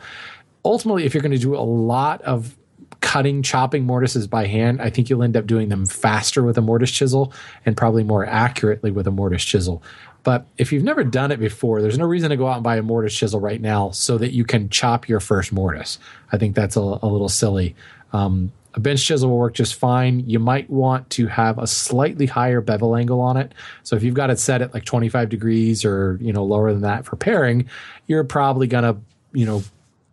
[0.63, 2.55] Ultimately, if you're going to do a lot of
[3.01, 6.61] cutting, chopping mortises by hand, I think you'll end up doing them faster with a
[6.61, 7.33] mortise chisel
[7.65, 9.83] and probably more accurately with a mortise chisel.
[10.23, 12.77] But if you've never done it before, there's no reason to go out and buy
[12.77, 15.97] a mortise chisel right now so that you can chop your first mortise.
[16.31, 17.75] I think that's a, a little silly.
[18.13, 20.29] Um, a bench chisel will work just fine.
[20.29, 23.53] You might want to have a slightly higher bevel angle on it.
[23.83, 26.81] So if you've got it set at like 25 degrees or you know lower than
[26.81, 27.69] that for paring,
[28.07, 28.97] you're probably gonna
[29.33, 29.63] you know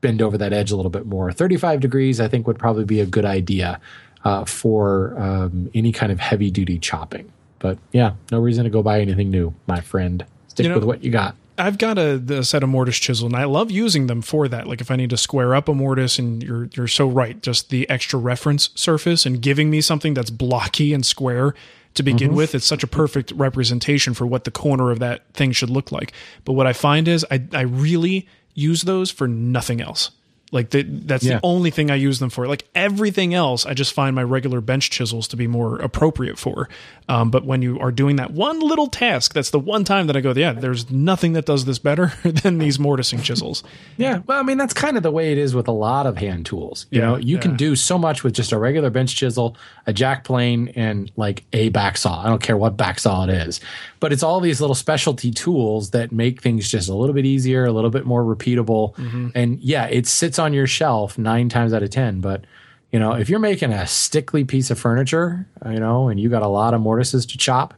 [0.01, 1.33] bend over that edge a little bit more.
[1.33, 3.81] 35 degrees, I think, would probably be a good idea
[4.25, 7.33] uh, for um, any kind of heavy duty chopping.
[7.59, 10.25] But yeah, no reason to go buy anything new, my friend.
[10.49, 11.35] Stick You know- with what you got.
[11.59, 14.69] I've got a, a set of mortise chisel, and I love using them for that.
[14.69, 17.71] Like if I need to square up a mortise, and you're you're so right, just
[17.71, 21.55] the extra reference surface and giving me something that's blocky and square
[21.95, 22.37] to begin mm-hmm.
[22.37, 25.91] with, it's such a perfect representation for what the corner of that thing should look
[25.91, 26.13] like.
[26.45, 30.13] But what I find is I I really use those for nothing else.
[30.51, 31.34] Like the, that's Yeah.
[31.36, 32.46] the only thing I use them for.
[32.46, 36.68] Like everything else, I just find my regular bench chisels to be more appropriate for.
[37.09, 40.16] Um, but when you are doing that one little task, that's the one time that
[40.16, 43.62] I go, yeah, there's nothing that does this better than these mortising chisels.
[43.96, 46.16] Yeah, well, I mean that's kind of the way it is with a lot of
[46.18, 46.86] hand tools.
[46.90, 47.42] You Yeah, know, you yeah.
[47.42, 51.44] can do so much with just a regular bench chisel, a jack plane, and like
[51.53, 52.22] a back saw.
[52.24, 53.61] I don't care what back saw it is,
[54.01, 57.64] but it's all these little specialty tools that make things just a little bit easier,
[57.64, 58.94] a little bit more repeatable.
[58.96, 59.28] Mm-hmm.
[59.34, 62.20] And yeah, it sits on your shelf nine times out of ten.
[62.20, 62.45] But
[62.93, 66.43] you know, if you're making a Stickley piece of furniture, you know, and you got
[66.43, 67.74] a lot of mortises to chop,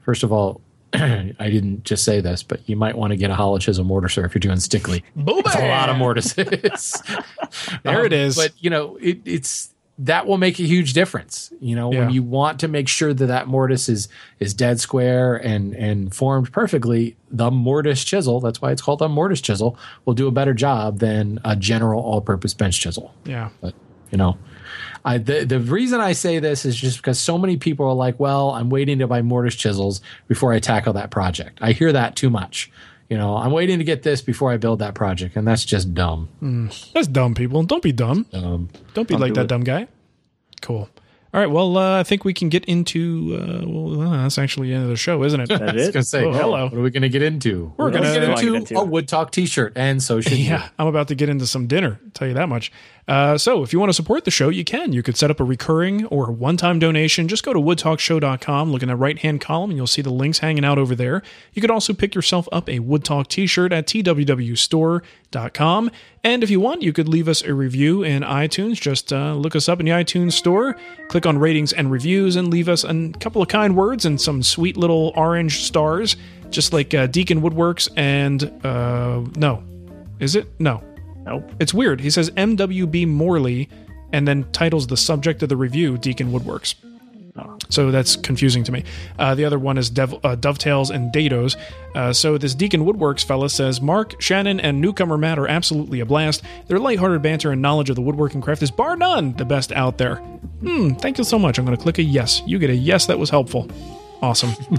[0.00, 0.60] first of all.
[0.92, 4.24] I didn't just say this, but you might want to get a hollow chisel mortiser
[4.26, 5.04] if you're doing Stickley.
[5.16, 7.00] It's a lot of mortises.
[7.82, 8.36] There it um, is.
[8.36, 11.52] But you know, it, it's that will make a huge difference.
[11.60, 12.00] You know, Yeah.
[12.00, 16.14] when you want to make sure that that mortise is is dead square and and
[16.14, 20.30] formed perfectly, the mortise chisel, that's why it's called a mortise chisel, will do a
[20.30, 23.14] better job than a general all-purpose bench chisel.
[23.24, 23.50] Yeah.
[23.60, 23.74] But
[24.10, 24.38] you know,
[25.04, 28.18] I the the reason I say this is just because so many people are like,
[28.18, 31.58] well, I'm waiting to buy mortise chisels before I tackle that project.
[31.60, 32.70] I hear that too much.
[33.10, 35.92] You know, I'm waiting to get this before I build that project, and that's just
[35.94, 36.28] dumb.
[36.94, 37.64] That's dumb, people.
[37.64, 38.24] Don't be dumb.
[38.32, 39.48] Um, Don't be like do that it.
[39.48, 39.88] dumb guy.
[40.62, 40.88] Cool.
[41.32, 41.48] All right.
[41.50, 43.38] Well, uh, I think we can get into.
[43.40, 45.48] Uh, well, uh, that's actually the end of the show, isn't it?
[45.48, 46.64] That I was going to say, Oh, hello.
[46.64, 47.72] What are we going to get into?
[47.76, 48.80] We're gonna gonna- get What do I into, into?
[48.80, 52.00] a Wood Talk T-shirt, and so should Yeah, I'm about to get into some dinner.
[52.14, 52.72] Tell you that much.
[53.06, 54.92] Uh, so, if you want to support the show, you can.
[54.92, 57.26] You could set up a recurring or one-time donation.
[57.26, 60.64] Just go to woodtalkshow.com, look in the right-hand column, and you'll see the links hanging
[60.64, 61.22] out over there.
[61.52, 65.90] You could also pick yourself up a Wood Talk T-shirt at twwstore.com.
[66.22, 68.80] And if you want, you could leave us a review in iTunes.
[68.80, 70.76] Just uh, look us up in the iTunes store,
[71.08, 74.42] click on ratings and reviews, and leave us a couple of kind words and some
[74.42, 76.16] sweet little orange stars,
[76.50, 79.62] just like uh, Deacon Woodworks and uh, no,
[80.18, 80.46] is it?
[80.60, 80.82] No.
[81.24, 81.50] Nope.
[81.60, 82.00] It's weird.
[82.00, 83.68] He says MWB Morley
[84.12, 86.74] and then titles the subject of the review Deacon Woodworks.
[87.68, 88.84] So that's confusing to me.
[89.18, 91.56] Uh, the other one is Dev- uh, Dovetails and Dados.
[91.94, 96.06] Uh, so this Deacon Woodworks fella says Mark, Shannon, and newcomer Matt are absolutely a
[96.06, 96.42] blast.
[96.66, 99.98] Their lighthearted banter and knowledge of the woodworking craft is bar none the best out
[99.98, 100.16] there.
[100.16, 101.58] Hmm, thank you so much.
[101.58, 102.42] I'm going to click a yes.
[102.46, 103.68] You get a yes that was helpful.
[104.22, 104.50] Awesome.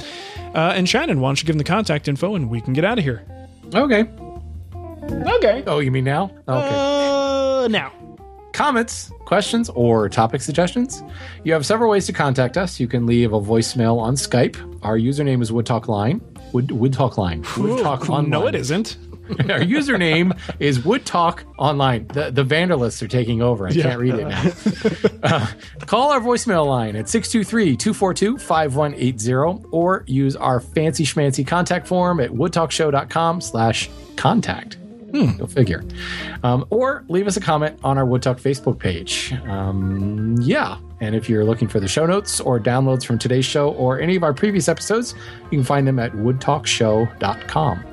[0.54, 2.84] uh, and Shannon, why don't you give him the contact info and we can get
[2.86, 3.24] out of here?
[3.74, 4.06] Okay.
[5.04, 5.64] Okay.
[5.66, 6.26] Oh, you mean now?
[6.48, 6.76] Okay.
[6.76, 7.92] Uh, Uh, now.
[8.54, 11.04] Comments, questions, or topic suggestions,
[11.44, 12.80] you have several ways to contact us.
[12.80, 14.58] You can leave a voicemail on Skype.
[14.84, 16.22] Our username is WoodTalkLine.
[16.54, 17.46] Wood Wood Talk Line.
[17.58, 18.30] Wood Talk Online.
[18.30, 18.98] No, it isn't.
[19.32, 22.06] Our username is Wood Talk Online.
[22.08, 23.66] The the Vandalists are taking over.
[23.68, 24.52] I can't read it now.
[25.24, 25.46] Uh,
[25.86, 33.40] call our voicemail line at 623-242-5180 or use our fancy schmancy contact form at woodtalkshow.com
[33.40, 34.78] slash contact.
[35.12, 35.84] Go figure.
[36.44, 39.34] Um, or leave us a comment on our Wood Talk Facebook page.
[39.46, 40.78] Um, yeah.
[41.00, 44.16] And if you're looking for the show notes or downloads from today's show or any
[44.16, 47.84] of our previous episodes, you can find them at woodtalkshow.com.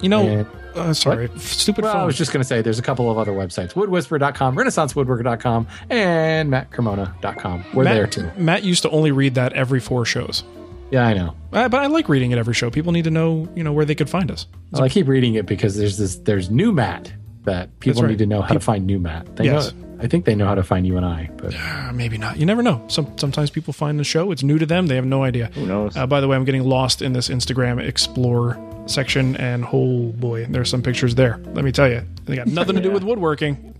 [0.00, 2.82] You know, And- uh, sorry, stupid Well, I was just going to say there's a
[2.82, 7.64] couple of other websites woodwhisperer.com, renaissancewoodworker.com, and mattcremona.com.
[7.74, 8.30] We're Matt, there too.
[8.36, 10.42] Matt used to only read that every four shows.
[10.90, 11.34] Yeah, I know.
[11.52, 12.70] Uh, but I like reading it every show.
[12.70, 14.46] People need to know, you know, where they could find us.
[14.70, 17.12] Well, I keep reading it because there's this there's new Matt
[17.44, 18.10] that people right.
[18.10, 19.36] need to know how to find new Matt.
[19.36, 19.72] They Yes.
[19.72, 22.36] know I think they know how to find you and I, but Uh, maybe not.
[22.36, 22.82] You never know.
[22.88, 24.32] Some sometimes people find the show.
[24.32, 24.86] It's new to them.
[24.88, 25.50] They have no idea.
[25.54, 25.96] Who knows?
[25.96, 30.46] Uh, by the way, I'm getting lost in this Instagram Explore section, and oh boy,
[30.46, 31.40] there's some pictures there.
[31.54, 33.74] Let me tell you, they got nothing to do with woodworking.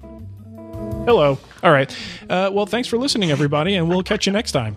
[1.05, 1.39] Hello.
[1.63, 1.95] All right.
[2.31, 4.77] Uh, well, thanks for listening, everybody, and we'll catch you next time.